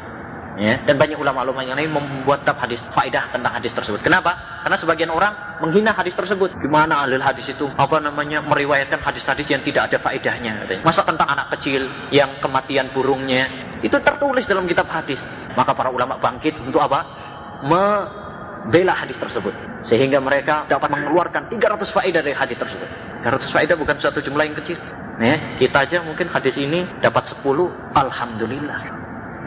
Ya, 0.56 0.80
dan 0.88 0.96
banyak 0.96 1.20
ulama-ulama 1.20 1.68
yang 1.68 1.76
lain 1.76 1.92
membuat 1.92 2.48
tab 2.48 2.56
hadis 2.64 2.80
faedah 2.96 3.28
tentang 3.28 3.52
hadis 3.60 3.76
tersebut. 3.76 4.00
Kenapa? 4.00 4.64
Karena 4.64 4.80
sebagian 4.80 5.12
orang 5.12 5.60
menghina 5.60 5.92
hadis 5.92 6.16
tersebut. 6.16 6.48
Gimana 6.64 7.04
ahli 7.04 7.20
hadis 7.20 7.52
itu 7.52 7.68
apa 7.76 8.00
namanya 8.00 8.40
meriwayatkan 8.40 9.04
hadis-hadis 9.04 9.52
yang 9.52 9.60
tidak 9.68 9.92
ada 9.92 10.00
faedahnya 10.00 10.64
katanya. 10.64 10.84
Masa 10.88 11.04
tentang 11.04 11.28
anak 11.28 11.52
kecil 11.60 11.92
yang 12.16 12.40
kematian 12.40 12.96
burungnya 12.96 13.52
itu 13.84 14.00
tertulis 14.00 14.48
dalam 14.48 14.64
kitab 14.64 14.88
hadis. 14.88 15.20
Maka 15.60 15.76
para 15.76 15.92
ulama 15.92 16.24
bangkit 16.24 16.56
untuk 16.64 16.80
apa? 16.80 17.04
Membela 17.68 18.96
hadis 18.96 19.20
tersebut 19.20 19.52
sehingga 19.84 20.24
mereka 20.24 20.72
dapat 20.72 20.88
mengeluarkan 20.88 21.52
300 21.52 21.84
faedah 21.92 22.22
dari 22.24 22.36
hadis 22.36 22.56
tersebut. 22.56 22.88
300 23.28 23.44
faedah 23.52 23.76
bukan 23.76 24.00
suatu 24.00 24.24
jumlah 24.24 24.48
yang 24.48 24.56
kecil. 24.56 24.80
Nih, 25.20 25.60
kita 25.60 25.88
aja 25.88 26.04
mungkin 26.04 26.28
hadis 26.28 26.60
ini 26.60 26.84
dapat 27.00 27.28
10, 27.32 27.44
alhamdulillah. 27.96 28.80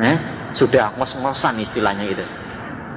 Nih, 0.00 0.16
sudah 0.54 0.96
ngos-ngosan 0.96 1.60
istilahnya 1.60 2.04
itu. 2.08 2.24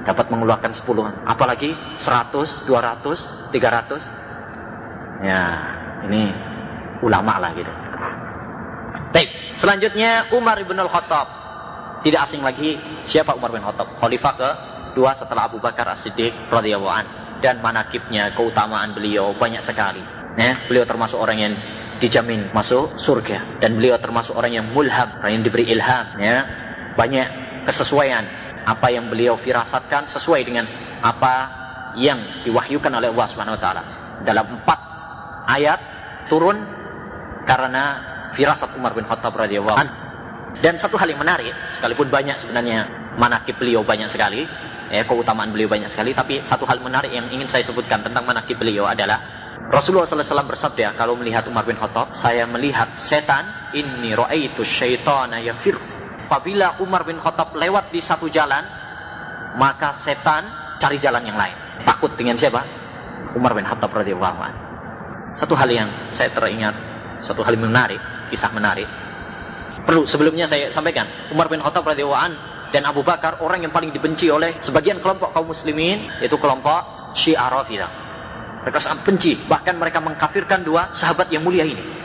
Dapat 0.02 0.34
mengeluarkan 0.34 0.74
sepuluhan. 0.74 1.22
Apalagi 1.26 1.74
100, 1.94 2.66
200, 2.66 3.52
300. 3.54 5.22
Ya, 5.22 5.42
ini 6.10 6.34
ulama 7.02 7.38
lah 7.38 7.54
gitu. 7.54 7.70
Baik, 9.14 9.30
selanjutnya 9.58 10.32
Umar 10.34 10.58
bin 10.62 10.78
Al-Khattab. 10.78 11.42
Tidak 12.02 12.18
asing 12.18 12.42
lagi 12.42 12.78
siapa 13.06 13.34
Umar 13.38 13.54
bin 13.54 13.62
Khattab? 13.62 14.02
Khalifah 14.02 14.34
ke 14.34 14.50
dua 14.98 15.14
setelah 15.14 15.46
Abu 15.46 15.62
Bakar 15.62 15.86
As-Siddiq 15.94 16.50
radhiyallahu 16.50 16.92
an 16.92 17.06
dan 17.42 17.62
manakibnya 17.62 18.34
keutamaan 18.34 18.94
beliau 18.94 19.34
banyak 19.38 19.62
sekali. 19.62 20.02
Ya, 20.34 20.64
beliau 20.66 20.82
termasuk 20.88 21.18
orang 21.20 21.38
yang 21.38 21.54
dijamin 22.02 22.50
masuk 22.50 22.98
surga 22.98 23.62
dan 23.62 23.78
beliau 23.78 23.94
termasuk 24.02 24.34
orang 24.34 24.50
yang 24.50 24.66
mulham, 24.74 25.22
orang 25.22 25.32
yang 25.38 25.44
diberi 25.46 25.70
ilham 25.70 26.06
ya. 26.18 26.36
Banyak 26.92 27.41
kesesuaian 27.66 28.24
apa 28.62 28.94
yang 28.94 29.10
beliau 29.10 29.38
firasatkan 29.38 30.06
sesuai 30.06 30.42
dengan 30.46 30.66
apa 31.02 31.34
yang 31.98 32.46
diwahyukan 32.46 32.92
oleh 32.94 33.10
Allah 33.10 33.26
Subhanahu 33.28 33.56
wa 33.58 33.62
taala. 33.62 33.82
Dalam 34.22 34.46
empat 34.60 34.78
ayat 35.50 35.80
turun 36.30 36.62
karena 37.42 37.84
firasat 38.38 38.78
Umar 38.78 38.94
bin 38.94 39.04
Khattab 39.04 39.34
radhiyallahu 39.34 39.76
anhu. 39.76 39.94
Dan 40.62 40.76
satu 40.76 41.00
hal 41.00 41.08
yang 41.08 41.20
menarik, 41.20 41.50
sekalipun 41.80 42.12
banyak 42.12 42.38
sebenarnya 42.38 42.86
manakib 43.16 43.56
beliau 43.56 43.82
banyak 43.82 44.06
sekali, 44.12 44.44
ya, 44.92 45.02
keutamaan 45.08 45.48
beliau 45.48 45.66
banyak 45.66 45.88
sekali, 45.88 46.12
tapi 46.12 46.44
satu 46.44 46.68
hal 46.68 46.78
menarik 46.84 47.08
yang 47.08 47.32
ingin 47.32 47.48
saya 47.48 47.64
sebutkan 47.64 48.04
tentang 48.04 48.28
manakib 48.28 48.60
beliau 48.60 48.84
adalah 48.84 49.16
Rasulullah 49.72 50.04
SAW 50.04 50.52
bersabda 50.52 50.92
kalau 51.00 51.16
melihat 51.16 51.48
Umar 51.48 51.64
bin 51.64 51.80
Khattab, 51.80 52.12
saya 52.12 52.44
melihat 52.44 52.92
setan, 52.92 53.72
ini 53.72 54.12
ro'aitu 54.12 54.60
syaitana 54.60 55.40
yafir 55.40 55.80
apabila 56.32 56.80
Umar 56.80 57.04
bin 57.04 57.20
Khattab 57.20 57.52
lewat 57.52 57.92
di 57.92 58.00
satu 58.00 58.24
jalan, 58.32 58.64
maka 59.60 60.00
setan 60.00 60.48
cari 60.80 60.96
jalan 60.96 61.28
yang 61.28 61.36
lain. 61.36 61.84
Takut 61.84 62.16
dengan 62.16 62.40
siapa? 62.40 62.64
Umar 63.36 63.52
bin 63.52 63.68
Khattab 63.68 63.92
radhiyallahu 63.92 64.40
anhu. 64.40 64.60
Satu 65.36 65.52
hal 65.52 65.68
yang 65.68 66.08
saya 66.08 66.32
teringat, 66.32 66.72
satu 67.28 67.44
hal 67.44 67.52
yang 67.52 67.68
menarik, 67.68 68.00
kisah 68.32 68.48
menarik. 68.48 68.88
Perlu 69.84 70.08
sebelumnya 70.08 70.48
saya 70.48 70.72
sampaikan, 70.72 71.04
Umar 71.28 71.52
bin 71.52 71.60
Khattab 71.60 71.84
radhiyallahu 71.84 72.16
anhu 72.16 72.40
dan 72.72 72.88
Abu 72.88 73.04
Bakar 73.04 73.44
orang 73.44 73.68
yang 73.68 73.72
paling 73.76 73.92
dibenci 73.92 74.32
oleh 74.32 74.56
sebagian 74.64 75.04
kelompok 75.04 75.36
kaum 75.36 75.52
muslimin 75.52 76.08
yaitu 76.24 76.40
kelompok 76.40 77.12
Syiah 77.12 77.52
Rafidah. 77.52 77.92
Mereka 78.64 78.80
sangat 78.80 79.04
benci, 79.04 79.36
bahkan 79.52 79.76
mereka 79.76 80.00
mengkafirkan 80.00 80.64
dua 80.64 80.96
sahabat 80.96 81.28
yang 81.28 81.44
mulia 81.44 81.68
ini. 81.68 82.01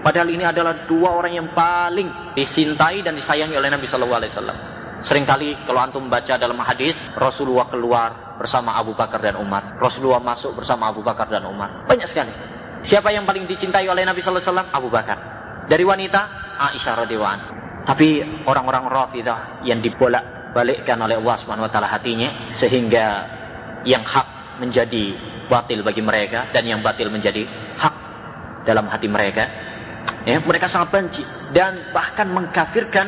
Padahal 0.00 0.32
ini 0.32 0.44
adalah 0.48 0.88
dua 0.88 1.12
orang 1.12 1.36
yang 1.36 1.48
paling 1.52 2.32
disintai 2.32 3.04
dan 3.04 3.12
disayangi 3.12 3.52
oleh 3.52 3.68
Nabi 3.68 3.84
Shallallahu 3.84 4.20
Alaihi 4.20 4.32
Wasallam. 4.32 4.58
Seringkali 5.00 5.64
kalau 5.64 5.80
antum 5.80 6.08
baca 6.12 6.36
dalam 6.36 6.60
hadis 6.60 6.96
Rasulullah 7.16 7.68
keluar 7.72 8.36
bersama 8.36 8.76
Abu 8.76 8.96
Bakar 8.96 9.20
dan 9.20 9.36
Umar. 9.36 9.76
Rasulullah 9.80 10.20
masuk 10.20 10.56
bersama 10.56 10.88
Abu 10.88 11.04
Bakar 11.04 11.28
dan 11.28 11.44
Umar. 11.44 11.84
Banyak 11.88 12.08
sekali. 12.08 12.32
Siapa 12.84 13.12
yang 13.12 13.28
paling 13.28 13.44
dicintai 13.44 13.84
oleh 13.88 14.04
Nabi 14.04 14.24
Shallallahu 14.24 14.40
Alaihi 14.40 14.52
Wasallam? 14.56 14.68
Abu 14.72 14.88
Bakar. 14.88 15.18
Dari 15.68 15.84
wanita 15.84 16.20
Aisyah 16.60 16.94
radhiyallahu 17.04 17.84
Tapi 17.84 18.08
orang-orang 18.44 18.84
Rafidah 18.88 19.64
yang 19.64 19.80
dibolak 19.80 20.52
balikkan 20.52 20.98
oleh 21.00 21.16
Allah 21.20 21.36
Subhanahu 21.38 21.68
wa 21.68 21.72
taala 21.72 21.88
hatinya 21.88 22.52
sehingga 22.58 23.24
yang 23.86 24.02
hak 24.04 24.60
menjadi 24.60 25.16
batil 25.48 25.80
bagi 25.80 26.02
mereka 26.04 26.50
dan 26.52 26.66
yang 26.66 26.82
batil 26.84 27.08
menjadi 27.08 27.46
hak 27.78 27.94
dalam 28.68 28.90
hati 28.90 29.08
mereka 29.08 29.69
Ya, 30.28 30.38
mereka 30.40 30.68
sangat 30.68 30.92
benci 30.92 31.24
dan 31.56 31.92
bahkan 31.96 32.28
mengkafirkan 32.28 33.06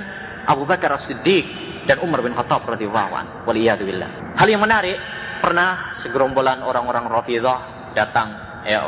Abu 0.48 0.64
Bakar 0.64 0.96
As-Siddiq 0.98 1.44
dan 1.86 2.00
Umar 2.02 2.22
bin 2.22 2.32
Khattab 2.32 2.64
radhiyallahu 2.66 3.12
anhu. 3.12 3.32
Waliyadzubillah. 3.46 4.38
Hal 4.38 4.48
yang 4.48 4.62
menarik, 4.62 4.96
pernah 5.42 5.92
segerombolan 6.02 6.62
orang-orang 6.62 7.10
Rafidhah 7.10 7.92
datang 7.92 8.32
ya, 8.64 8.86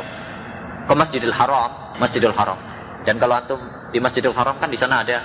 ke 0.87 0.93
Masjidil 0.95 1.35
Haram, 1.35 1.99
Masjidil 1.99 2.33
Haram. 2.33 2.57
Dan 3.05 3.21
kalau 3.21 3.37
antum 3.37 3.61
di 3.93 3.99
Masjidil 4.01 4.33
Haram 4.33 4.57
kan 4.57 4.71
di 4.71 4.79
sana 4.79 5.05
ada 5.05 5.17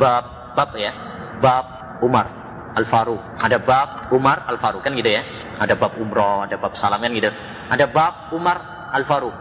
bab 0.00 0.56
bab 0.56 0.70
ya, 0.74 0.90
bab 1.38 1.64
Umar 2.02 2.26
Al-Faruq. 2.74 3.20
Ada 3.38 3.62
bab 3.62 4.10
Umar 4.10 4.48
Al-Faruq 4.50 4.82
kan 4.82 4.96
gitu 4.96 5.10
ya. 5.10 5.22
Ada 5.60 5.76
bab 5.76 6.00
umroh, 6.00 6.48
ada 6.48 6.56
bab 6.56 6.72
salam 6.74 7.04
kan 7.04 7.12
gitu. 7.12 7.28
Ada 7.70 7.86
bab 7.86 8.32
Umar 8.32 8.90
Al-Faruq. 8.96 9.36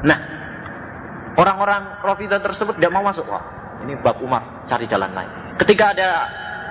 Nah, 0.00 0.39
Orang-orang 1.38 2.02
Rafidah 2.02 2.42
tersebut 2.42 2.78
tidak 2.78 2.90
mau 2.90 3.06
masuk. 3.06 3.26
Wah, 3.26 3.44
ini 3.86 3.94
bab 4.00 4.18
Umar, 4.18 4.66
cari 4.66 4.90
jalan 4.90 5.14
lain. 5.14 5.30
Ketika 5.56 5.94
ada 5.94 6.10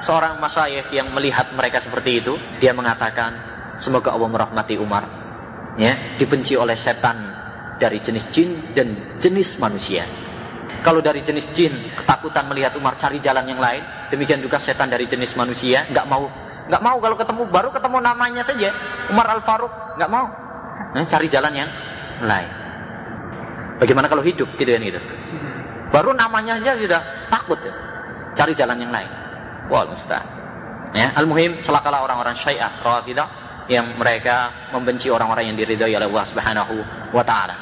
seorang 0.03 0.39
masyayikh 0.39 0.91
yang 0.91 1.11
melihat 1.15 1.51
mereka 1.55 1.79
seperti 1.79 2.23
itu, 2.23 2.35
dia 2.59 2.75
mengatakan, 2.75 3.35
semoga 3.79 4.11
Allah 4.11 4.29
merahmati 4.29 4.75
Umar. 4.75 5.05
Ya, 5.79 6.19
dibenci 6.19 6.59
oleh 6.59 6.75
setan 6.75 7.39
dari 7.79 8.03
jenis 8.03 8.27
jin 8.35 8.75
dan 8.75 9.15
jenis 9.15 9.55
manusia. 9.57 10.03
Kalau 10.83 10.99
dari 10.99 11.23
jenis 11.23 11.51
jin 11.55 11.71
ketakutan 11.95 12.47
melihat 12.51 12.75
Umar 12.75 12.99
cari 12.99 13.23
jalan 13.23 13.47
yang 13.47 13.59
lain, 13.63 13.83
demikian 14.11 14.43
juga 14.43 14.59
setan 14.59 14.91
dari 14.91 15.07
jenis 15.07 15.35
manusia 15.39 15.87
nggak 15.87 16.07
mau 16.07 16.27
nggak 16.69 16.83
mau 16.85 16.97
kalau 17.01 17.17
ketemu 17.17 17.43
baru 17.49 17.69
ketemu 17.73 17.97
namanya 17.97 18.45
saja 18.45 18.69
Umar 19.09 19.25
Al 19.25 19.41
Faruq 19.41 19.73
nggak 19.97 20.11
mau 20.11 20.29
nah, 20.93 21.05
cari 21.09 21.25
jalan 21.25 21.53
yang 21.55 21.69
lain. 22.21 22.58
Bagaimana 23.79 24.11
kalau 24.11 24.21
hidup 24.21 24.51
gitu 24.59 24.69
kan 24.69 24.83
gitu. 24.83 24.99
Baru 25.89 26.11
namanya 26.13 26.59
aja 26.59 26.75
sudah 26.75 27.01
takut 27.31 27.57
ya. 27.63 27.73
Cari 28.35 28.53
jalan 28.53 28.77
yang 28.77 28.91
lain. 28.93 29.09
Wal. 29.71 29.89
Ya, 30.93 31.13
al-muhim 31.13 31.61
celakalah 31.61 32.01
orang-orang 32.01 32.35
Syiah 32.37 32.81
Rafidah 32.81 33.27
yang 33.69 33.93
mereka 33.95 34.69
membenci 34.73 35.13
orang-orang 35.13 35.53
yang 35.53 35.57
diridhai 35.57 35.93
oleh 35.93 36.09
Allah 36.09 36.25
Subhanahu 36.27 36.75
wa 37.13 37.23
taala. 37.23 37.55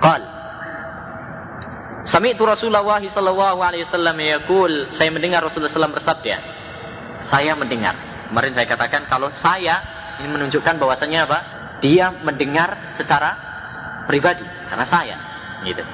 Qal 0.00 0.22
Sami'tu 2.04 2.44
Rasulullah 2.44 2.84
sallallahu 2.84 3.64
alaihi 3.64 3.88
wasallam 3.88 4.20
yaqul, 4.20 4.92
saya 4.92 5.08
mendengar 5.08 5.40
Rasulullah 5.40 5.72
SAW 5.72 5.96
bersabda. 5.96 6.36
Saya 7.24 7.56
mendengar. 7.56 7.96
Kemarin 8.28 8.52
saya 8.52 8.68
katakan 8.68 9.08
kalau 9.08 9.32
saya 9.32 9.80
ini 10.20 10.28
menunjukkan 10.28 10.76
bahwasanya 10.76 11.24
apa? 11.24 11.38
Dia 11.80 12.12
mendengar 12.12 12.92
secara 12.92 13.53
pribadi 14.06 14.44
karena 14.68 14.86
saya 14.86 15.16
gitu. 15.64 15.84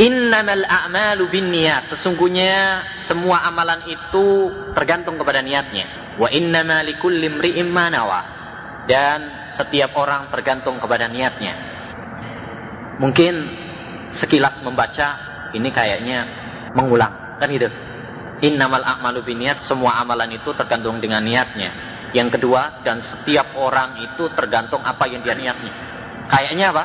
Innamal 0.00 0.64
a'malu 0.64 1.28
binniyat. 1.28 1.84
Sesungguhnya 1.84 2.80
semua 3.04 3.44
amalan 3.44 3.84
itu 3.84 4.48
tergantung 4.72 5.20
kepada 5.20 5.44
niatnya. 5.44 6.16
Wa 6.16 6.32
innama 6.32 6.80
likulli 6.80 7.28
imri'in 7.28 7.68
dan 8.88 9.52
setiap 9.52 9.92
orang 10.00 10.32
tergantung 10.32 10.80
kepada 10.80 11.12
niatnya. 11.12 11.54
Mungkin 13.04 13.34
sekilas 14.16 14.64
membaca 14.64 15.08
ini 15.52 15.68
kayaknya 15.68 16.24
mengulang 16.72 17.36
kan 17.36 17.52
gitu. 17.52 17.68
Innamal 18.42 18.82
a'malu 18.82 19.20
binniyat. 19.28 19.60
Semua 19.68 20.00
amalan 20.00 20.40
itu 20.40 20.56
tergantung 20.56 21.04
dengan 21.04 21.20
niatnya. 21.20 21.92
Yang 22.16 22.40
kedua 22.40 22.80
dan 22.80 23.04
setiap 23.04 23.56
orang 23.60 24.00
itu 24.08 24.24
tergantung 24.32 24.80
apa 24.84 25.04
yang 25.04 25.20
dia 25.20 25.36
niatnya. 25.36 25.72
Kayaknya 26.32 26.72
apa 26.72 26.84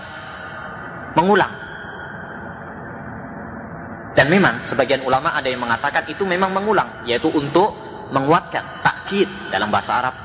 mengulang. 1.17 1.53
Dan 4.13 4.29
memang 4.33 4.65
sebagian 4.65 5.05
ulama 5.05 5.33
ada 5.33 5.49
yang 5.49 5.61
mengatakan 5.61 6.05
itu 6.09 6.25
memang 6.25 6.53
mengulang, 6.53 7.05
yaitu 7.05 7.29
untuk 7.29 7.73
menguatkan 8.09 8.81
takkid 8.85 9.29
dalam 9.53 9.69
bahasa 9.69 9.97
Arab. 9.97 10.15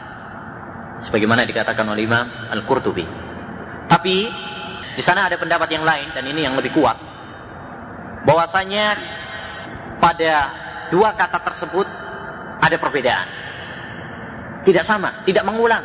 Sebagaimana 1.08 1.44
dikatakan 1.44 1.84
oleh 1.88 2.04
Imam 2.08 2.24
Al-Qurtubi. 2.52 3.04
Tapi 3.90 4.16
di 4.96 5.02
sana 5.02 5.28
ada 5.28 5.36
pendapat 5.36 5.68
yang 5.72 5.84
lain 5.84 6.08
dan 6.16 6.24
ini 6.24 6.40
yang 6.46 6.56
lebih 6.56 6.72
kuat. 6.72 6.96
Bahwasanya 8.22 8.86
pada 9.98 10.32
dua 10.88 11.12
kata 11.12 11.42
tersebut 11.42 11.84
ada 12.62 12.76
perbedaan. 12.78 13.28
Tidak 14.62 14.84
sama, 14.86 15.26
tidak 15.26 15.42
mengulang. 15.42 15.84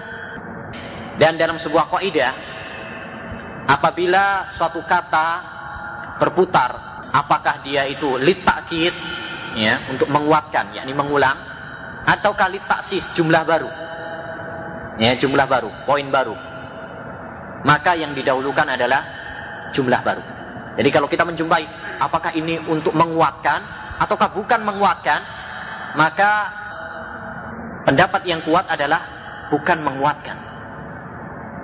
Dan 1.17 1.36
dalam 1.36 1.58
sebuah 1.58 1.89
kaidah 1.91 2.47
apabila 3.67 4.56
suatu 4.56 4.82
kata 4.88 5.27
berputar, 6.17 6.71
apakah 7.13 7.62
dia 7.62 7.86
itu 7.86 8.15
litakid 8.17 8.95
ya 9.60 9.91
untuk 9.91 10.08
menguatkan, 10.08 10.73
yakni 10.73 10.95
mengulang, 10.95 11.38
atau 12.08 12.32
kali 12.34 12.63
taksis 12.65 13.03
jumlah 13.13 13.43
baru, 13.43 13.69
ya 14.97 15.13
jumlah 15.19 15.45
baru, 15.45 15.69
poin 15.84 16.08
baru. 16.08 16.36
Maka 17.67 17.99
yang 17.99 18.15
didahulukan 18.15 18.63
adalah 18.63 19.03
jumlah 19.75 20.01
baru. 20.01 20.23
Jadi 20.77 20.89
kalau 20.93 21.10
kita 21.10 21.25
menjumpai 21.25 21.65
apakah 21.99 22.32
ini 22.38 22.62
untuk 22.69 22.93
menguatkan 22.93 23.60
ataukah 23.97 24.30
bukan 24.32 24.62
menguatkan, 24.62 25.19
maka 25.97 26.32
pendapat 27.84 28.23
yang 28.30 28.45
kuat 28.45 28.69
adalah 28.69 29.01
bukan 29.49 29.82
menguatkan. 29.82 30.38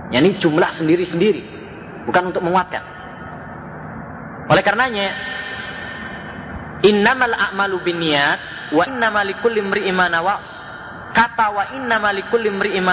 Yani 0.10 0.38
jumlah 0.42 0.70
sendiri-sendiri, 0.74 1.63
bukan 2.08 2.32
untuk 2.32 2.44
menguatkan. 2.44 2.84
Oleh 4.52 4.64
karenanya, 4.64 5.08
innamal 6.84 7.32
a'malu 7.32 7.80
binniyat 7.82 8.40
wa 8.76 8.84
innamal 8.88 9.24
likulli 9.24 9.64
imri'in 9.64 9.96
Kata 11.14 11.46
wa 11.54 11.64
innamal 11.78 12.18
likulli 12.18 12.50
imri'in 12.50 12.84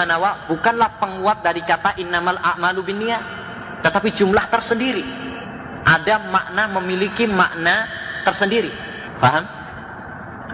bukanlah 0.47 1.01
penguat 1.01 1.41
dari 1.43 1.65
kata 1.65 1.97
innamal 1.97 2.37
a'malu 2.39 2.85
binniyat, 2.85 3.23
tetapi 3.83 4.13
jumlah 4.13 4.47
tersendiri 4.47 5.03
ada 5.81 6.21
makna 6.21 6.69
memiliki 6.79 7.25
makna 7.25 7.89
tersendiri. 8.23 8.69
Paham? 9.17 9.45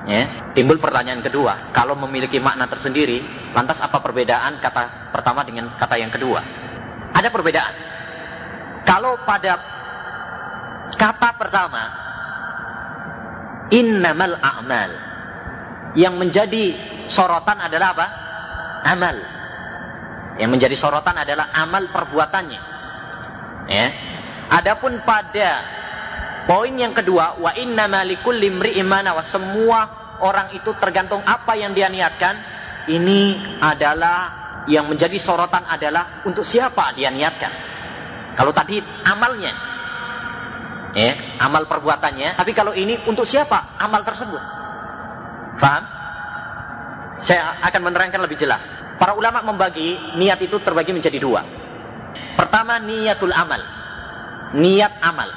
Ya, 0.08 0.56
timbul 0.56 0.80
pertanyaan 0.80 1.20
kedua, 1.20 1.76
kalau 1.76 2.00
memiliki 2.00 2.40
makna 2.40 2.72
tersendiri, 2.72 3.52
lantas 3.52 3.84
apa 3.84 4.00
perbedaan 4.00 4.64
kata 4.64 5.12
pertama 5.12 5.44
dengan 5.44 5.76
kata 5.76 6.00
yang 6.00 6.16
kedua? 6.16 6.40
Ada 7.12 7.28
perbedaan. 7.28 7.87
Kalau 8.88 9.20
pada 9.28 9.60
kata 10.96 11.30
pertama, 11.36 11.84
innamal 13.68 14.40
a'mal, 14.40 14.92
yang 16.00 16.16
menjadi 16.16 16.72
sorotan 17.12 17.60
adalah 17.60 17.92
apa? 17.92 18.08
Amal. 18.88 19.18
Yang 20.40 20.50
menjadi 20.56 20.76
sorotan 20.80 21.20
adalah 21.20 21.52
amal 21.52 21.92
perbuatannya. 21.92 22.62
Ya, 23.68 23.88
Adapun 24.48 25.04
pada 25.04 25.50
poin 26.48 26.72
yang 26.72 26.96
kedua, 26.96 27.36
wa 27.44 27.52
inna 27.60 27.92
malikul 27.92 28.40
limri 28.40 28.80
imana 28.80 29.12
wa 29.12 29.24
semua 29.28 29.80
orang 30.24 30.56
itu 30.56 30.72
tergantung 30.80 31.20
apa 31.28 31.60
yang 31.60 31.76
dia 31.76 31.92
niatkan. 31.92 32.56
Ini 32.88 33.22
adalah 33.60 34.20
yang 34.72 34.88
menjadi 34.88 35.20
sorotan 35.20 35.68
adalah 35.68 36.24
untuk 36.24 36.48
siapa 36.48 36.96
dia 36.96 37.12
niatkan. 37.12 37.67
Kalau 38.38 38.54
tadi 38.54 38.78
amalnya, 39.04 39.54
ya, 40.94 41.12
amal 41.42 41.66
perbuatannya. 41.66 42.38
Tapi 42.38 42.52
kalau 42.54 42.72
ini 42.78 43.02
untuk 43.10 43.26
siapa 43.26 43.76
amal 43.82 44.06
tersebut? 44.06 44.42
Faham? 45.58 45.84
Saya 47.26 47.58
akan 47.66 47.82
menerangkan 47.82 48.22
lebih 48.22 48.38
jelas. 48.38 48.62
Para 49.02 49.18
ulama 49.18 49.42
membagi 49.42 49.98
niat 50.22 50.38
itu 50.38 50.62
terbagi 50.62 50.94
menjadi 50.94 51.18
dua. 51.18 51.42
Pertama 52.38 52.78
niatul 52.78 53.34
amal 53.34 53.78
niat 54.56 54.94
amal. 55.04 55.28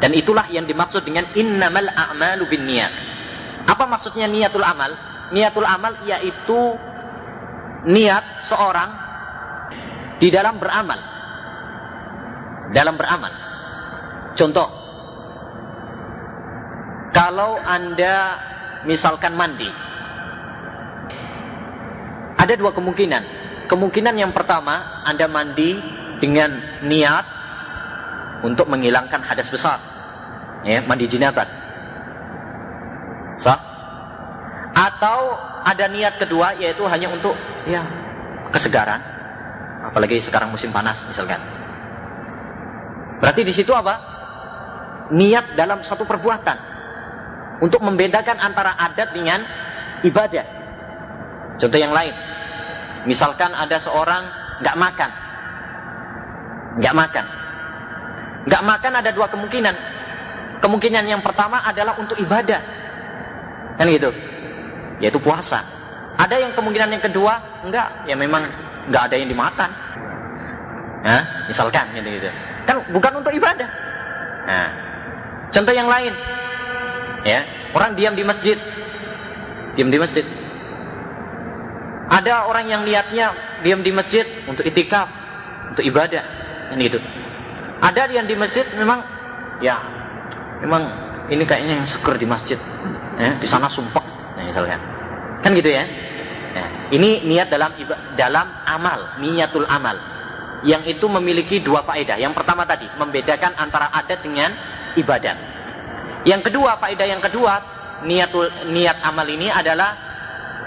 Dan 0.00 0.16
itulah 0.16 0.48
yang 0.48 0.64
dimaksud 0.64 1.04
dengan 1.04 1.28
innamal 1.34 1.90
a'malu 1.90 2.44
bin 2.48 2.64
niat. 2.64 2.92
Apa 3.68 3.84
maksudnya 3.84 4.30
niatul 4.30 4.64
amal? 4.64 4.96
Niatul 5.34 5.66
amal 5.66 5.98
yaitu 6.08 6.60
niat 7.84 8.24
seorang 8.48 8.90
di 10.20 10.28
dalam 10.32 10.56
beramal. 10.56 11.00
Dalam 12.70 12.94
beramal. 12.94 13.32
Contoh, 14.38 14.68
kalau 17.10 17.58
Anda 17.58 18.38
misalkan 18.86 19.34
mandi, 19.34 19.66
ada 22.38 22.54
dua 22.54 22.70
kemungkinan. 22.72 23.22
Kemungkinan 23.66 24.14
yang 24.18 24.32
pertama, 24.32 25.02
Anda 25.06 25.26
mandi 25.26 25.76
dengan 26.22 26.82
niat 26.86 27.26
untuk 28.46 28.70
menghilangkan 28.70 29.20
hadas 29.26 29.50
besar. 29.50 29.78
Ya, 30.64 30.80
mandi 30.84 31.10
jinabat. 31.10 31.48
Sah? 33.40 33.58
Atau 34.70 35.34
ada 35.64 35.90
niat 35.90 36.16
kedua 36.16 36.56
yaitu 36.56 36.86
hanya 36.88 37.12
untuk 37.12 37.36
ya 37.68 37.84
kesegaran. 38.54 39.00
Apalagi 39.84 40.20
sekarang 40.24 40.52
musim 40.52 40.72
panas 40.72 41.04
misalkan. 41.04 41.59
Berarti 43.20 43.44
di 43.44 43.52
situ 43.52 43.72
apa? 43.76 43.94
Niat 45.12 45.54
dalam 45.58 45.84
satu 45.84 46.08
perbuatan 46.08 46.58
untuk 47.60 47.84
membedakan 47.84 48.40
antara 48.40 48.74
adat 48.78 49.12
dengan 49.12 49.44
ibadah. 50.06 50.46
Contoh 51.60 51.76
yang 51.76 51.92
lain, 51.92 52.14
misalkan 53.04 53.52
ada 53.52 53.76
seorang 53.82 54.24
nggak 54.64 54.76
makan, 54.78 55.10
nggak 56.80 56.94
makan, 56.96 57.24
Gak 58.48 58.62
makan 58.64 58.92
ada 59.04 59.10
dua 59.12 59.28
kemungkinan. 59.28 59.76
Kemungkinan 60.64 61.04
yang 61.04 61.20
pertama 61.20 61.60
adalah 61.60 61.96
untuk 62.00 62.16
ibadah. 62.16 62.60
Kan 63.76 63.88
gitu. 63.92 64.12
Yaitu 65.00 65.20
puasa. 65.20 65.60
Ada 66.16 66.40
yang 66.40 66.52
kemungkinan 66.56 66.88
yang 66.92 67.04
kedua, 67.04 67.64
enggak, 67.64 68.04
ya 68.08 68.16
memang 68.16 68.48
enggak 68.88 69.02
ada 69.12 69.16
yang 69.16 69.28
dimakan. 69.28 69.70
Nah, 71.00 71.22
misalkan 71.48 71.88
gitu 71.96 72.08
gitu. 72.08 72.30
Kan 72.68 72.90
bukan 72.92 73.12
untuk 73.22 73.32
ibadah. 73.32 73.68
Nah, 74.46 74.68
contoh 75.54 75.74
yang 75.74 75.88
lain. 75.88 76.12
Ya, 77.24 77.44
orang 77.76 77.94
diam 77.96 78.16
di 78.16 78.24
masjid. 78.24 78.56
Diam 79.76 79.92
di 79.92 79.98
masjid. 80.00 80.24
Ada 82.10 82.50
orang 82.50 82.66
yang 82.66 82.82
lihatnya 82.82 83.60
diam 83.62 83.86
di 83.86 83.94
masjid 83.94 84.26
untuk 84.50 84.66
itikaf, 84.66 85.06
untuk 85.70 85.84
ibadah. 85.86 86.24
Ini 86.74 86.82
gitu. 86.90 86.98
Ada 87.80 88.10
yang 88.10 88.26
di 88.26 88.34
masjid 88.36 88.66
memang 88.76 89.00
ya 89.62 89.78
memang 90.60 90.82
ini 91.30 91.46
kayaknya 91.46 91.84
yang 91.84 91.88
seger 91.88 92.18
di 92.18 92.26
masjid. 92.26 92.58
Ya, 93.20 93.36
di 93.36 93.44
sana 93.44 93.68
sumpah, 93.68 94.02
nah, 94.34 94.44
misalnya. 94.48 94.80
Kan 95.44 95.52
gitu 95.52 95.68
ya. 95.68 95.84
ya. 96.56 96.66
Ini 96.90 97.24
niat 97.28 97.52
dalam 97.52 97.76
dalam 98.16 98.46
amal, 98.64 99.20
niatul 99.20 99.68
amal. 99.68 99.96
Yang 100.60 100.98
itu 100.98 101.06
memiliki 101.08 101.64
dua 101.64 101.80
faedah. 101.84 102.20
Yang 102.20 102.36
pertama 102.36 102.68
tadi, 102.68 102.84
membedakan 103.00 103.56
antara 103.56 103.88
adat 103.96 104.20
dengan 104.20 104.52
ibadat. 104.96 105.36
Yang 106.28 106.52
kedua, 106.52 106.76
faedah 106.76 107.06
yang 107.08 107.22
kedua, 107.24 107.52
niatul 108.04 108.68
niat 108.68 109.00
amal 109.00 109.24
ini 109.24 109.48
adalah 109.48 109.96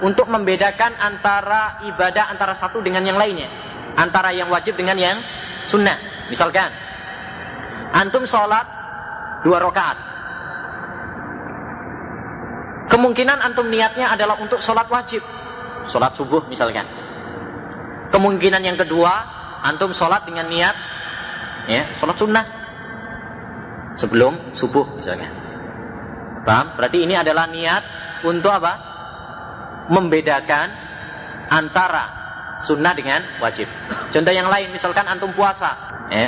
untuk 0.01 0.25
membedakan 0.27 0.97
antara 0.97 1.85
ibadah 1.85 2.33
antara 2.33 2.57
satu 2.57 2.81
dengan 2.81 3.05
yang 3.05 3.21
lainnya. 3.21 3.49
Antara 3.93 4.33
yang 4.33 4.49
wajib 4.49 4.73
dengan 4.73 4.97
yang 4.97 5.21
sunnah. 5.69 6.25
Misalkan, 6.33 6.73
Antum 7.93 8.25
sholat 8.25 8.65
dua 9.45 9.61
rakaat. 9.61 9.97
Kemungkinan 12.89 13.37
antum 13.37 13.69
niatnya 13.69 14.09
adalah 14.09 14.41
untuk 14.41 14.65
sholat 14.65 14.89
wajib. 14.89 15.21
Sholat 15.93 16.17
subuh 16.17 16.41
misalkan. 16.49 16.89
Kemungkinan 18.09 18.65
yang 18.65 18.77
kedua, 18.81 19.13
antum 19.63 19.95
sholat 19.95 20.27
dengan 20.27 20.51
niat 20.51 20.75
ya, 21.71 21.97
sholat 21.97 22.19
sunnah. 22.19 22.45
Sebelum 23.93 24.57
subuh 24.57 24.97
misalkan. 24.99 25.29
Paham? 26.43 26.75
Berarti 26.75 27.05
ini 27.05 27.15
adalah 27.15 27.47
niat 27.47 27.83
untuk 28.27 28.51
apa? 28.51 28.73
Membedakan 29.87 30.67
antara 31.47 32.03
sunnah 32.65 32.91
dengan 32.97 33.21
wajib. 33.39 33.69
Contoh 34.11 34.33
yang 34.33 34.49
lain, 34.49 34.73
misalkan 34.73 35.05
antum 35.05 35.31
puasa. 35.35 35.75
Ya, 36.09 36.27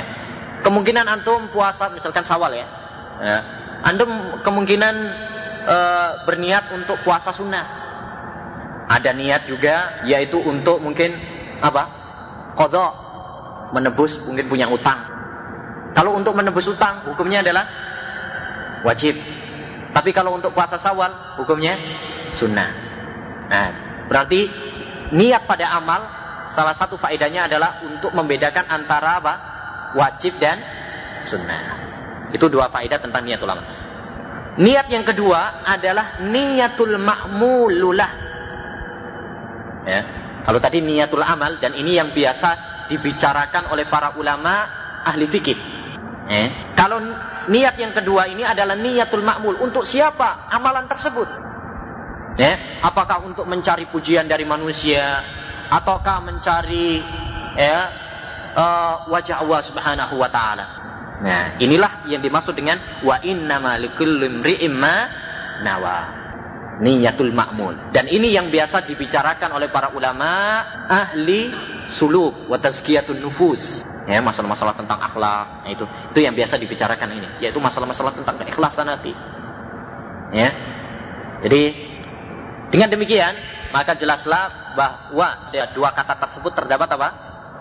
Kemungkinan 0.64 1.04
antum 1.04 1.52
puasa 1.52 1.92
misalkan 1.92 2.24
sawal 2.24 2.54
ya. 2.54 2.66
ya. 3.20 3.38
Antum 3.84 4.40
kemungkinan 4.40 4.94
e, 5.68 5.76
berniat 6.24 6.72
untuk 6.72 6.96
puasa 7.04 7.30
sunnah. 7.36 7.66
Ada 8.86 9.12
niat 9.12 9.46
juga 9.50 10.06
yaitu 10.06 10.40
untuk 10.40 10.80
mungkin 10.80 11.12
apa? 11.60 11.84
Kodok 12.56 13.05
menebus 13.74 14.18
mungkin 14.22 14.46
punya 14.46 14.70
utang. 14.70 15.02
Kalau 15.96 16.12
untuk 16.12 16.36
menebus 16.36 16.68
utang 16.68 17.08
hukumnya 17.08 17.40
adalah 17.40 17.64
wajib. 18.84 19.16
Tapi 19.96 20.12
kalau 20.12 20.36
untuk 20.36 20.52
puasa 20.52 20.76
sawal 20.76 21.40
hukumnya 21.40 21.80
sunnah. 22.36 22.70
Nah, 23.48 23.68
berarti 24.12 24.44
niat 25.16 25.48
pada 25.48 25.72
amal 25.72 26.04
salah 26.52 26.76
satu 26.76 27.00
faedahnya 27.00 27.48
adalah 27.48 27.80
untuk 27.80 28.12
membedakan 28.12 28.68
antara 28.68 29.18
apa? 29.18 29.34
wajib 29.96 30.36
dan 30.36 30.60
sunnah. 31.24 31.88
Itu 32.36 32.52
dua 32.52 32.68
faedah 32.68 33.00
tentang 33.00 33.24
niatul 33.24 33.48
amal. 33.48 33.64
Niat 34.60 34.92
yang 34.92 35.04
kedua 35.08 35.64
adalah 35.64 36.20
niatul 36.20 37.00
ma'mululah. 37.00 38.10
Ya. 39.88 40.00
Kalau 40.44 40.60
tadi 40.60 40.84
niatul 40.84 41.24
amal 41.24 41.56
dan 41.56 41.72
ini 41.72 41.96
yang 41.96 42.12
biasa 42.12 42.75
dibicarakan 42.88 43.70
oleh 43.70 43.86
para 43.90 44.14
ulama 44.18 44.66
ahli 45.06 45.26
fikih. 45.30 45.58
Eh? 46.26 46.74
Kalau 46.74 46.98
niat 47.46 47.78
yang 47.78 47.94
kedua 47.94 48.26
ini 48.26 48.42
adalah 48.42 48.74
niatul 48.74 49.22
makmul. 49.22 49.62
Untuk 49.62 49.86
siapa 49.86 50.50
amalan 50.50 50.90
tersebut? 50.90 51.28
Eh? 52.36 52.82
Apakah 52.82 53.22
untuk 53.22 53.46
mencari 53.46 53.86
pujian 53.88 54.26
dari 54.26 54.42
manusia? 54.42 55.22
Ataukah 55.66 56.22
mencari 56.22 57.02
ya, 57.58 57.78
uh, 58.54 58.94
wajah 59.10 59.42
Allah 59.42 59.60
subhanahu 59.66 60.14
wa 60.14 60.30
ta'ala? 60.30 60.66
Nah, 61.16 61.56
inilah 61.56 62.04
yang 62.12 62.20
dimaksud 62.20 62.52
dengan 62.52 62.76
wa 63.00 63.16
inna 63.24 63.56
likulli 63.80 64.28
imri'in 64.28 64.76
nawa 65.64 66.25
niyatul 66.80 67.32
makmul. 67.32 67.92
Dan 67.92 68.08
ini 68.08 68.32
yang 68.32 68.52
biasa 68.52 68.84
dibicarakan 68.84 69.56
oleh 69.56 69.68
para 69.72 69.92
ulama 69.96 70.60
ahli 70.88 71.48
suluk 71.96 72.48
wa 72.48 72.56
tazkiyatun 72.60 73.20
nufus. 73.20 73.84
Ya, 74.06 74.22
masalah-masalah 74.22 74.78
tentang 74.78 75.02
akhlak, 75.02 75.66
nah, 75.66 75.70
itu 75.74 75.82
itu 76.14 76.20
yang 76.22 76.38
biasa 76.38 76.62
dibicarakan 76.62 77.10
ini, 77.18 77.28
yaitu 77.42 77.58
masalah-masalah 77.58 78.14
tentang 78.14 78.38
keikhlasan 78.38 78.86
hati. 78.86 79.10
Ya. 80.30 80.54
Jadi 81.42 81.74
dengan 82.70 82.86
demikian, 82.86 83.34
maka 83.74 83.98
jelaslah 83.98 84.74
bahwa 84.78 85.50
dua 85.74 85.90
kata 85.90 86.22
tersebut 86.22 86.54
terdapat 86.54 86.86
apa? 86.94 87.08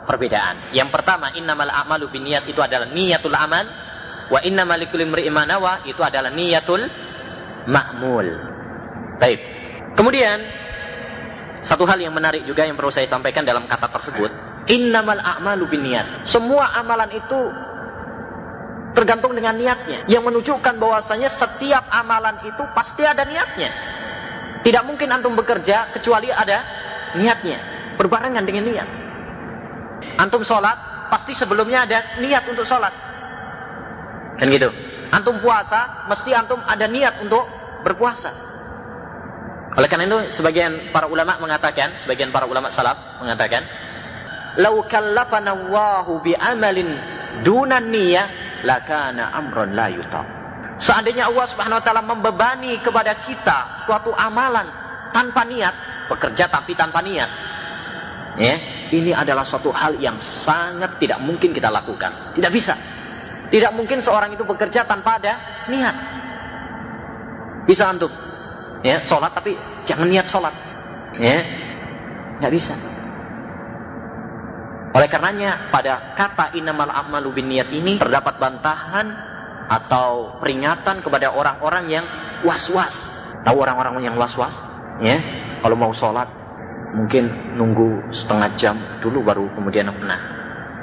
Perbedaan. 0.05 0.69
Yang 0.69 0.93
pertama, 0.93 1.33
innamal 1.33 1.65
a'malu 1.65 2.13
binniyat 2.13 2.45
itu 2.45 2.61
adalah 2.61 2.93
niyatul 2.93 3.33
amal, 3.33 3.65
wa 4.29 4.37
innamal 4.45 4.77
likulli 4.77 5.01
imri'in 5.01 5.33
itu 5.89 6.01
adalah 6.05 6.29
niyatul 6.29 6.85
makmul. 7.65 8.54
Baik. 9.19 9.39
Kemudian 9.95 10.37
satu 11.65 11.87
hal 11.89 11.97
yang 11.97 12.13
menarik 12.13 12.45
juga 12.45 12.67
yang 12.67 12.77
perlu 12.77 12.93
saya 12.93 13.09
sampaikan 13.09 13.41
dalam 13.41 13.65
kata 13.65 13.89
tersebut, 13.89 14.29
innamal 14.69 15.17
a'malu 15.17 15.65
binniyat. 15.71 16.27
Semua 16.29 16.69
amalan 16.77 17.09
itu 17.15 17.39
tergantung 18.93 19.33
dengan 19.33 19.57
niatnya. 19.57 20.05
Yang 20.05 20.23
menunjukkan 20.29 20.75
bahwasanya 20.77 21.29
setiap 21.31 21.89
amalan 21.89 22.43
itu 22.47 22.63
pasti 22.77 23.03
ada 23.03 23.25
niatnya. 23.25 23.69
Tidak 24.61 24.83
mungkin 24.85 25.09
antum 25.13 25.33
bekerja 25.37 25.93
kecuali 25.93 26.29
ada 26.29 26.63
niatnya, 27.17 27.57
berbarengan 27.97 28.45
dengan 28.45 28.63
niat. 28.65 28.89
Antum 30.21 30.41
sholat, 30.45 31.09
pasti 31.09 31.33
sebelumnya 31.33 31.85
ada 31.85 31.99
niat 32.21 32.45
untuk 32.49 32.65
sholat. 32.65 32.93
Kan 34.37 34.47
gitu. 34.51 34.69
Antum 35.13 35.37
puasa, 35.39 36.07
mesti 36.09 36.33
antum 36.33 36.59
ada 36.65 36.85
niat 36.89 37.21
untuk 37.21 37.45
berpuasa. 37.85 38.54
Oleh 39.75 39.91
karena 39.91 40.07
itu 40.07 40.39
sebagian 40.39 40.95
para 40.95 41.11
ulama 41.11 41.35
mengatakan, 41.35 41.99
sebagian 41.99 42.31
para 42.31 42.47
ulama 42.47 42.71
salaf 42.71 43.19
mengatakan, 43.19 43.67
"Lau 44.55 44.87
kallafana 44.87 45.51
Allahu 45.51 46.23
bi 46.23 46.31
amalin 46.31 46.95
dunan 47.43 47.91
niyyah 47.91 48.27
lakana 48.63 49.35
amron 49.35 49.75
la 49.75 49.91
yuta." 49.91 50.23
Seandainya 50.79 51.27
Allah 51.27 51.45
Subhanahu 51.47 51.79
wa 51.79 51.83
taala 51.83 52.03
membebani 52.03 52.79
kepada 52.79 53.19
kita 53.19 53.83
suatu 53.83 54.15
amalan 54.15 54.67
tanpa 55.11 55.43
niat, 55.43 56.07
bekerja 56.07 56.47
tapi 56.47 56.71
tanpa 56.75 57.03
niat. 57.03 57.29
Ya, 58.35 58.55
ini 58.91 59.15
adalah 59.15 59.47
suatu 59.47 59.71
hal 59.71 59.99
yang 59.99 60.19
sangat 60.19 60.99
tidak 60.99 61.19
mungkin 61.23 61.51
kita 61.55 61.71
lakukan. 61.71 62.35
Tidak 62.35 62.51
bisa. 62.51 62.75
Tidak 63.51 63.71
mungkin 63.75 64.03
seorang 64.03 64.35
itu 64.35 64.43
bekerja 64.43 64.87
tanpa 64.87 65.19
ada 65.19 65.33
niat. 65.71 65.95
Bisa 67.67 67.87
antum? 67.91 68.24
Ya 68.85 69.01
sholat 69.01 69.33
tapi 69.33 69.57
jangan 69.81 70.05
niat 70.05 70.29
sholat. 70.29 70.53
Ya 71.17 71.41
nggak 72.37 72.53
bisa. 72.53 72.77
Oleh 74.95 75.11
karenanya 75.11 75.73
pada 75.73 76.15
kata 76.15 76.55
inamal 76.55 76.87
amalu 76.87 77.41
bin 77.41 77.51
niat 77.51 77.67
ini 77.73 77.97
terdapat 77.99 78.39
bantahan 78.39 79.11
atau 79.65 80.37
peringatan 80.39 81.01
kepada 81.01 81.33
orang-orang 81.33 81.89
yang 81.89 82.05
was-was. 82.45 83.09
Tahu 83.43 83.57
orang-orang 83.59 84.05
yang 84.05 84.15
was-was? 84.15 84.53
Ya 85.01 85.19
kalau 85.65 85.75
mau 85.75 85.91
sholat 85.91 86.29
mungkin 86.95 87.57
nunggu 87.59 88.13
setengah 88.15 88.55
jam 88.55 88.75
dulu 89.01 89.25
baru 89.25 89.49
kemudian 89.57 89.89
pernah. 89.91 90.19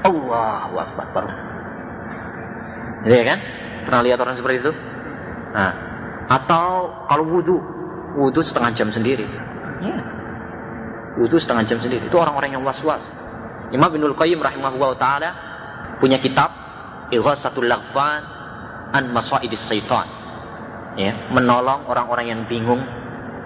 Allah 0.02 0.66
Akbar 0.66 1.06
baru. 1.14 1.30
Ya 3.06 3.22
kan? 3.22 3.38
Pernah 3.86 4.00
lihat 4.02 4.18
orang 4.20 4.36
seperti 4.36 4.60
itu? 4.60 4.72
Nah 5.54 5.72
atau 6.28 6.92
kalau 7.08 7.24
wudhu 7.28 7.81
wudhu 8.16 8.40
setengah 8.44 8.72
jam 8.76 8.88
sendiri. 8.92 9.24
Ya. 9.82 9.94
Wudhu 11.20 11.36
setengah 11.36 11.64
jam 11.68 11.78
sendiri. 11.80 12.08
Itu 12.08 12.16
orang-orang 12.16 12.56
yang 12.56 12.64
was-was. 12.64 13.04
Imam 13.72 13.88
Ibnul 13.88 14.16
Qayyim 14.16 14.40
rahimahullah 14.40 14.92
ta'ala 15.00 15.30
punya 16.00 16.20
kitab 16.20 16.52
Ighasatul 17.12 17.68
Laghfan 17.68 18.20
an 18.92 19.04
Masaidis 19.12 19.64
Syaitan. 19.64 20.08
Ya, 20.92 21.32
menolong 21.32 21.88
orang-orang 21.88 22.28
yang 22.28 22.40
bingung 22.44 22.84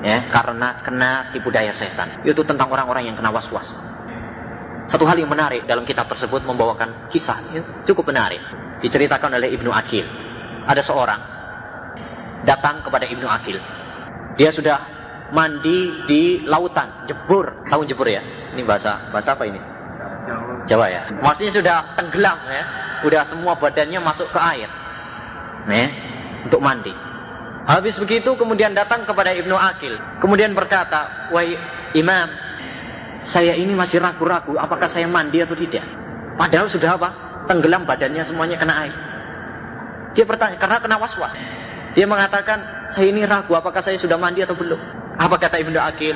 ya 0.03 0.27
karena 0.35 0.83
kena 0.83 1.31
tipu 1.31 1.55
daya 1.55 1.71
setan. 1.71 2.27
Itu 2.27 2.43
tentang 2.43 2.71
orang-orang 2.75 3.07
yang 3.07 3.17
kena 3.19 3.31
was-was. 3.31 3.71
Satu 4.87 5.03
hal 5.07 5.19
yang 5.19 5.31
menarik 5.31 5.67
dalam 5.67 5.83
kitab 5.83 6.07
tersebut 6.07 6.47
membawakan 6.47 7.11
kisah 7.11 7.39
ya, 7.55 7.63
cukup 7.87 8.11
menarik. 8.11 8.39
Diceritakan 8.83 9.39
oleh 9.39 9.51
Ibnu 9.55 9.71
Akil. 9.71 10.07
Ada 10.67 10.83
seorang 10.83 11.21
datang 12.47 12.83
kepada 12.83 13.07
Ibnu 13.07 13.27
Akil 13.27 13.59
dia 14.37 14.53
sudah 14.53 14.77
mandi 15.33 16.07
di 16.07 16.23
lautan, 16.45 17.09
jebur. 17.09 17.67
Tahu 17.67 17.83
jebur 17.89 18.07
ya? 18.07 18.23
Ini 18.55 18.63
bahasa 18.63 19.11
bahasa 19.11 19.35
apa 19.35 19.49
ini? 19.49 19.59
Jawa 20.69 20.87
ya. 20.93 21.03
Maksudnya 21.25 21.53
sudah 21.53 21.77
tenggelam 21.97 22.39
ya. 22.47 22.63
Sudah 23.05 23.23
semua 23.29 23.57
badannya 23.57 24.01
masuk 24.01 24.29
ke 24.33 24.41
air. 24.41 24.69
Nih, 25.67 25.89
untuk 26.49 26.63
mandi. 26.63 26.93
Habis 27.67 27.99
begitu 27.99 28.39
kemudian 28.39 28.73
datang 28.73 29.03
kepada 29.03 29.35
Ibnu 29.35 29.57
Akil. 29.59 29.99
Kemudian 30.23 30.55
berkata, 30.55 31.31
"Wahai 31.35 31.59
Imam, 31.99 32.31
saya 33.27 33.59
ini 33.59 33.75
masih 33.75 33.99
ragu-ragu 33.99 34.55
apakah 34.55 34.87
saya 34.87 35.11
mandi 35.11 35.43
atau 35.43 35.59
tidak." 35.59 35.83
Padahal 36.39 36.71
sudah 36.71 36.95
apa? 36.95 37.09
Tenggelam 37.51 37.83
badannya 37.89 38.23
semuanya 38.23 38.61
kena 38.61 38.75
air. 38.87 38.95
Dia 40.15 40.25
bertanya 40.25 40.57
karena 40.61 40.79
kena 40.79 40.97
was-was. 41.01 41.35
Dia 41.97 42.07
mengatakan, 42.07 42.76
saya 42.95 43.07
ini 43.11 43.27
ragu 43.27 43.51
apakah 43.57 43.83
saya 43.83 43.99
sudah 43.99 44.15
mandi 44.21 44.45
atau 44.45 44.55
belum. 44.55 44.79
Apa 45.17 45.41
kata 45.41 45.59
Ibnu 45.59 45.79
Akil? 45.81 46.15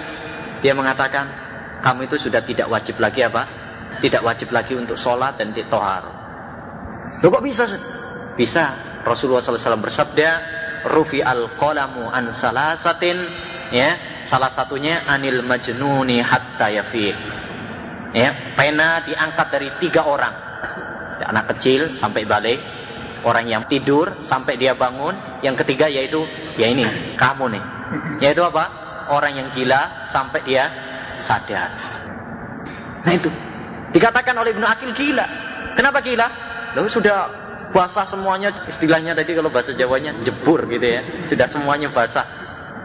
Dia 0.61 0.77
mengatakan, 0.77 1.27
kamu 1.81 2.07
itu 2.07 2.29
sudah 2.29 2.45
tidak 2.45 2.69
wajib 2.69 3.01
lagi 3.01 3.25
apa? 3.25 3.43
Tidak 4.05 4.23
wajib 4.23 4.53
lagi 4.53 4.77
untuk 4.77 5.01
sholat 5.01 5.41
dan 5.41 5.57
tohar. 5.67 6.05
Loh 7.21 7.29
kok 7.33 7.45
bisa? 7.45 7.67
Bisa. 8.37 8.65
Rasulullah 9.03 9.41
SAW 9.41 9.81
bersabda, 9.81 10.29
Rufi 10.89 11.21
al-qalamu 11.21 12.09
an 12.09 12.33
salasatin, 12.33 13.17
ya, 13.73 14.23
salah 14.29 14.53
satunya 14.53 15.05
anil 15.09 15.45
majnuni 15.45 16.21
hatta 16.21 16.69
yafiq. 16.69 17.17
Ya, 18.17 18.57
pena 18.57 19.05
diangkat 19.05 19.47
dari 19.53 19.69
tiga 19.81 20.05
orang. 20.05 20.35
Anak 21.21 21.53
kecil 21.57 22.01
sampai 22.01 22.25
balik, 22.25 22.59
orang 23.25 23.47
yang 23.49 23.63
tidur 23.67 24.25
sampai 24.25 24.57
dia 24.57 24.77
bangun. 24.77 25.43
Yang 25.45 25.65
ketiga 25.65 25.87
yaitu 25.89 26.25
ya 26.57 26.69
ini 26.69 27.17
kamu 27.17 27.57
nih. 27.57 27.63
Yaitu 28.23 28.43
apa? 28.45 28.65
Orang 29.11 29.35
yang 29.35 29.49
gila 29.51 30.11
sampai 30.15 30.41
dia 30.47 30.71
sadar. 31.19 31.75
Nah 33.03 33.13
itu 33.17 33.29
dikatakan 33.91 34.37
oleh 34.39 34.55
Ibnu 34.55 34.67
Akil 34.67 34.93
gila. 34.95 35.27
Kenapa 35.75 36.05
gila? 36.05 36.27
Lalu 36.79 36.89
sudah 36.93 37.17
basah 37.71 38.07
semuanya 38.07 38.67
istilahnya 38.67 39.15
tadi 39.15 39.35
kalau 39.35 39.51
bahasa 39.51 39.75
Jawanya 39.75 40.21
jebur 40.23 40.67
gitu 40.71 40.87
ya. 40.87 41.27
Sudah 41.27 41.47
semuanya 41.51 41.91
basah. 41.91 42.27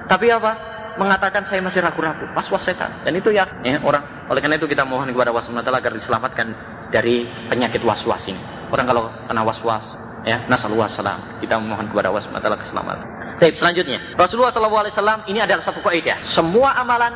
Tapi 0.05 0.29
apa? 0.29 0.75
mengatakan 0.95 1.43
saya 1.43 1.59
masih 1.59 1.83
ragu-ragu, 1.83 2.31
was-was 2.33 2.63
setan. 2.63 3.03
Dan 3.03 3.19
itu 3.19 3.31
ya, 3.31 3.47
ya 3.61 3.79
orang. 3.83 4.27
Oleh 4.31 4.39
karena 4.39 4.55
itu 4.55 4.67
kita 4.67 4.88
mohon 4.88 5.11
kepada 5.11 5.36
Allah 5.36 5.75
agar 5.75 5.91
diselamatkan 5.91 6.47
dari 6.89 7.27
penyakit 7.51 7.83
was-was 7.83 8.23
ini. 8.31 8.39
Orang 8.71 8.88
kalau 8.88 9.11
kena 9.27 9.43
was-was, 9.43 9.86
ya. 10.26 10.43
Nasallahu 10.49 10.89
salam 10.89 11.39
kita 11.39 11.55
memohon 11.61 11.88
kepada 11.93 12.11
Allah 12.11 12.26
SWT 12.26 12.49
keselamatan. 12.65 13.05
Baik, 13.36 13.59
selanjutnya. 13.59 13.99
Rasulullah 14.15 14.55
SAW 14.55 15.28
ini 15.28 15.43
adalah 15.43 15.59
satu 15.59 15.84
kaidah. 15.84 16.23
Semua 16.32 16.71
amalan 16.80 17.11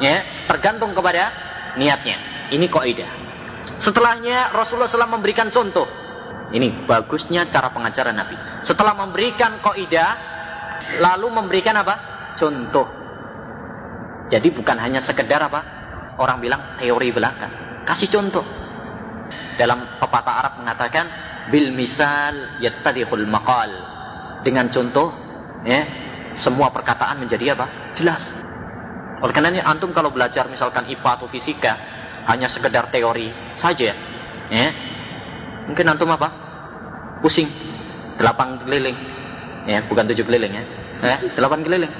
ya 0.00 0.24
tergantung 0.48 0.96
kepada 0.96 1.30
niatnya. 1.76 2.48
Ini 2.48 2.66
kaidah. 2.68 3.10
Setelahnya 3.76 4.52
Rasulullah 4.56 4.88
SAW 4.88 5.20
memberikan 5.20 5.52
contoh. 5.52 5.84
Ini 6.54 6.86
bagusnya 6.88 7.48
cara 7.52 7.72
pengajaran 7.72 8.16
Nabi. 8.16 8.36
Setelah 8.64 8.96
memberikan 8.96 9.60
kaidah 9.60 10.10
lalu 11.00 11.28
memberikan 11.28 11.76
apa? 11.76 11.94
Contoh. 12.40 12.88
Jadi 14.32 14.48
bukan 14.48 14.80
hanya 14.80 15.04
sekedar 15.04 15.44
apa? 15.44 15.60
Orang 16.16 16.40
bilang 16.40 16.80
teori 16.80 17.12
belaka. 17.12 17.48
Kasih 17.84 18.08
contoh. 18.08 18.44
Dalam 19.60 20.00
pepatah 20.00 20.34
Arab 20.40 20.52
mengatakan 20.64 21.06
bil 21.50 21.72
misal 21.74 22.60
yattadihul 22.60 23.26
maqal. 23.28 23.70
Dengan 24.44 24.68
contoh 24.68 25.12
ya, 25.64 25.82
semua 26.36 26.68
perkataan 26.70 27.20
menjadi 27.20 27.56
apa? 27.56 27.92
Jelas. 27.96 28.22
Oleh 29.24 29.32
karena 29.32 29.64
antum 29.64 29.92
kalau 29.96 30.12
belajar 30.12 30.44
misalkan 30.52 30.84
IPA 30.84 31.10
atau 31.16 31.28
fisika, 31.32 31.72
hanya 32.28 32.48
sekedar 32.48 32.92
teori 32.92 33.32
saja. 33.56 33.96
Ya. 34.52 34.68
Mungkin 35.64 35.88
antum 35.88 36.12
apa? 36.12 36.28
Pusing. 37.24 37.48
Delapan 38.20 38.60
keliling. 38.60 38.98
Ya, 39.64 39.80
bukan 39.88 40.04
tujuh 40.12 40.28
keliling 40.28 40.52
ya. 40.52 40.64
Ya, 41.00 41.16
delapan 41.32 41.64
keliling. 41.64 41.92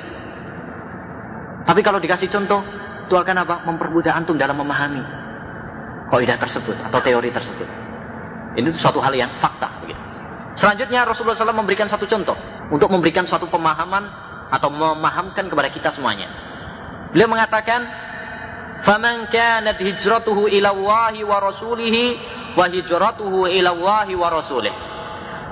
Tapi 1.64 1.80
kalau 1.80 1.96
dikasih 1.96 2.28
contoh, 2.28 2.60
itu 3.08 3.14
akan 3.16 3.40
apa? 3.40 3.64
Mempermudah 3.64 4.12
antum 4.12 4.36
dalam 4.36 4.60
memahami 4.60 5.00
kaidah 6.12 6.36
tersebut 6.36 6.76
atau 6.76 7.00
teori 7.00 7.32
tersebut. 7.32 7.83
Ini 8.54 8.70
suatu 8.78 9.02
hal 9.02 9.14
yang 9.14 9.30
fakta. 9.42 9.82
Begitu. 9.82 10.00
Selanjutnya 10.54 11.02
Rasulullah 11.02 11.34
SAW 11.34 11.54
memberikan 11.54 11.90
satu 11.90 12.06
contoh 12.06 12.38
untuk 12.70 12.86
memberikan 12.86 13.26
suatu 13.26 13.50
pemahaman 13.50 14.06
atau 14.54 14.70
memahamkan 14.70 15.50
kepada 15.50 15.68
kita 15.74 15.90
semuanya. 15.90 16.30
Beliau 17.10 17.26
mengatakan, 17.26 17.82
"Faman 18.86 19.26
kanat 19.34 19.82
hijratuhu 19.82 20.46
ila 20.46 20.70
Allahi 20.70 21.26
wa 21.26 21.38
rasulihi 21.42 22.04
wa 22.54 22.70
hijratuhu 22.70 23.50
ila 23.50 23.70
Allahi 23.74 24.14
wa 24.14 24.28
rasulih." 24.30 24.74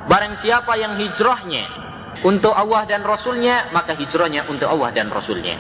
Barang 0.07 0.39
siapa 0.39 0.79
yang 0.79 0.99
hijrahnya 0.99 1.83
untuk 2.23 2.55
Allah 2.55 2.87
dan 2.87 3.03
Rasulnya, 3.03 3.71
maka 3.75 3.99
hijrahnya 3.99 4.47
untuk 4.47 4.71
Allah 4.71 4.95
dan 4.95 5.11
Rasulnya. 5.11 5.59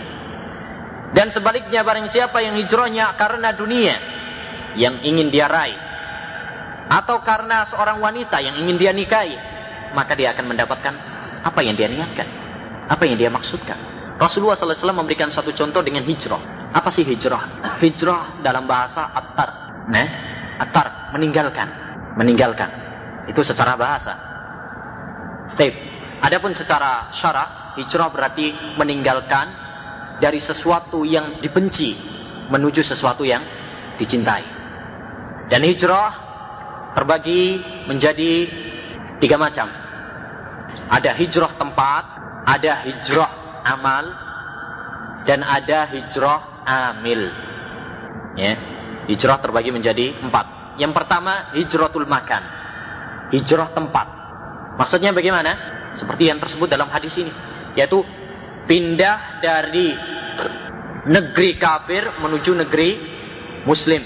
Dan 1.12 1.28
sebaliknya 1.28 1.84
barang 1.84 2.08
siapa 2.08 2.40
yang 2.40 2.56
hijrahnya 2.56 3.18
karena 3.18 3.52
dunia 3.52 3.96
yang 4.78 5.02
ingin 5.04 5.28
dia 5.28 5.50
raih, 5.50 5.76
atau 6.90 7.22
karena 7.22 7.68
seorang 7.70 8.02
wanita 8.02 8.42
yang 8.42 8.58
ingin 8.58 8.76
dia 8.78 8.92
nikahi, 8.94 9.36
maka 9.94 10.16
dia 10.16 10.32
akan 10.34 10.54
mendapatkan 10.54 10.94
apa 11.42 11.60
yang 11.62 11.76
dia 11.76 11.86
niatkan, 11.90 12.26
apa 12.88 13.02
yang 13.06 13.16
dia 13.18 13.28
maksudkan. 13.28 13.76
Rasulullah 14.18 14.54
SAW 14.54 14.94
memberikan 14.94 15.32
satu 15.34 15.50
contoh 15.56 15.82
dengan 15.82 16.06
hijrah. 16.06 16.70
Apa 16.72 16.88
sih 16.88 17.02
hijrah? 17.02 17.60
Hijrah 17.82 18.40
dalam 18.40 18.64
bahasa 18.70 19.08
atar, 19.12 19.48
nah, 19.90 20.08
atar 20.62 21.12
meninggalkan, 21.16 21.68
meninggalkan. 22.16 22.70
Itu 23.28 23.42
secara 23.42 23.74
bahasa. 23.74 24.14
Taib. 25.58 25.74
Adapun 26.22 26.54
secara 26.54 27.10
syarak, 27.10 27.74
hijrah 27.82 28.08
berarti 28.14 28.54
meninggalkan 28.78 29.50
dari 30.22 30.38
sesuatu 30.38 31.02
yang 31.02 31.42
dibenci 31.42 31.98
menuju 32.46 32.78
sesuatu 32.86 33.26
yang 33.26 33.42
dicintai. 33.98 34.46
Dan 35.50 35.66
hijrah 35.66 36.31
terbagi 36.92 37.60
menjadi 37.88 38.32
tiga 39.18 39.36
macam. 39.40 39.68
Ada 40.92 41.16
hijrah 41.16 41.56
tempat, 41.56 42.04
ada 42.44 42.72
hijrah 42.84 43.30
amal, 43.64 44.04
dan 45.24 45.40
ada 45.46 45.88
hijrah 45.88 46.40
amil. 46.66 47.22
Ya, 48.36 48.52
hijrah 49.08 49.38
terbagi 49.40 49.70
menjadi 49.72 50.20
empat. 50.20 50.76
Yang 50.80 50.92
pertama 50.96 51.52
hijratul 51.56 52.08
makan, 52.08 52.42
hijrah 53.32 53.72
tempat. 53.72 54.06
Maksudnya 54.80 55.12
bagaimana? 55.12 55.52
Seperti 56.00 56.32
yang 56.32 56.40
tersebut 56.40 56.72
dalam 56.72 56.88
hadis 56.88 57.12
ini, 57.20 57.28
yaitu 57.76 58.00
pindah 58.64 59.44
dari 59.44 59.92
negeri 61.04 61.60
kafir 61.60 62.16
menuju 62.20 62.56
negeri 62.56 62.90
muslim. 63.68 64.00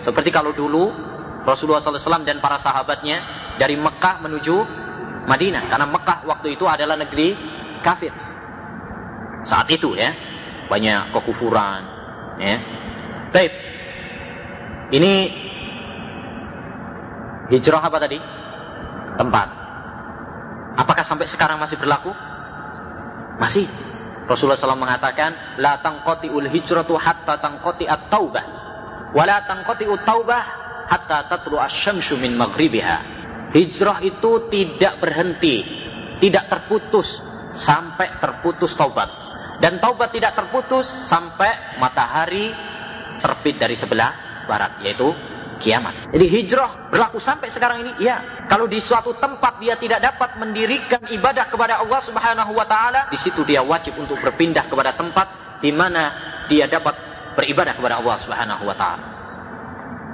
Seperti 0.00 0.32
kalau 0.32 0.56
dulu 0.56 1.07
Rasulullah 1.46 1.82
SAW 1.82 2.26
dan 2.26 2.42
para 2.42 2.58
sahabatnya 2.58 3.22
dari 3.58 3.74
Mekah 3.78 4.22
menuju 4.22 4.56
Madinah. 5.28 5.68
Karena 5.68 5.86
Mekah 5.86 6.24
waktu 6.24 6.56
itu 6.56 6.64
adalah 6.64 6.96
negeri 6.96 7.36
kafir. 7.84 8.14
Saat 9.44 9.68
itu 9.68 9.94
ya. 9.94 10.14
Banyak 10.68 11.12
kekufuran. 11.12 11.82
Ya. 12.40 12.56
Baik. 13.32 13.52
Ini 14.88 15.12
hijrah 17.52 17.82
apa 17.84 17.98
tadi? 18.00 18.18
Tempat. 19.18 19.48
Apakah 20.78 21.04
sampai 21.04 21.26
sekarang 21.26 21.58
masih 21.58 21.76
berlaku? 21.76 22.14
Masih. 23.42 23.66
Rasulullah 24.28 24.60
SAW 24.60 24.76
mengatakan, 24.76 25.56
La 25.56 25.80
tangkoti'ul 25.80 26.52
hijratu 26.52 26.94
hatta 27.00 27.40
tangkoti 27.40 27.88
at-taubah. 27.88 28.44
Wa 29.16 29.24
la 29.24 29.40
tangkoti'ut 29.48 30.04
taubah 30.04 30.57
hatta 30.88 31.28
tatlu 31.28 31.60
asyamsu 31.60 32.16
min 32.16 32.34
maghribiha. 32.34 33.20
Hijrah 33.52 34.04
itu 34.04 34.48
tidak 34.52 35.00
berhenti, 35.00 35.64
tidak 36.20 36.44
terputus 36.48 37.08
sampai 37.56 38.20
terputus 38.20 38.76
taubat. 38.76 39.08
Dan 39.58 39.80
taubat 39.82 40.14
tidak 40.14 40.36
terputus 40.36 40.86
sampai 41.08 41.80
matahari 41.80 42.52
terbit 43.20 43.56
dari 43.58 43.74
sebelah 43.74 44.44
barat, 44.46 44.84
yaitu 44.84 45.08
kiamat. 45.58 46.14
Jadi 46.14 46.26
hijrah 46.30 46.88
berlaku 46.88 47.18
sampai 47.18 47.50
sekarang 47.50 47.82
ini, 47.82 47.92
ya. 48.06 48.46
Kalau 48.46 48.70
di 48.70 48.78
suatu 48.78 49.18
tempat 49.18 49.58
dia 49.58 49.74
tidak 49.76 50.00
dapat 50.00 50.38
mendirikan 50.38 51.02
ibadah 51.10 51.50
kepada 51.50 51.82
Allah 51.82 52.00
Subhanahu 52.00 52.52
wa 52.54 52.64
taala, 52.64 53.10
di 53.10 53.18
situ 53.18 53.42
dia 53.42 53.60
wajib 53.60 53.98
untuk 53.98 54.22
berpindah 54.22 54.70
kepada 54.70 54.94
tempat 54.94 55.58
di 55.58 55.74
mana 55.74 56.14
dia 56.46 56.70
dapat 56.70 56.94
beribadah 57.34 57.74
kepada 57.74 57.98
Allah 57.98 58.16
Subhanahu 58.22 58.62
wa 58.62 58.76
taala. 58.78 59.06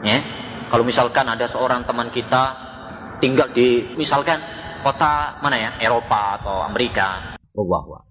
Ya. 0.09 0.44
Kalau 0.71 0.85
misalkan 0.85 1.27
ada 1.29 1.47
seorang 1.49 1.85
teman 1.85 2.09
kita 2.11 2.43
tinggal 3.23 3.49
di 3.55 3.95
misalkan 3.95 4.41
kota 4.85 5.41
mana 5.41 5.57
ya 5.57 5.71
Eropa 5.81 6.41
atau 6.41 6.65
Amerika. 6.67 7.37
Wallahu 7.55 8.03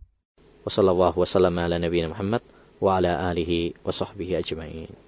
Wassallallahu 0.64 1.20
wasallam 1.20 1.60
ala 1.60 1.76
nabiyina 1.76 2.16
Muhammad 2.16 2.40
wa 2.80 2.98
ala 2.98 3.28
alihi 3.28 3.76
wa 3.84 3.92
sahbihi 3.92 4.40
ajma'in. 4.40 5.03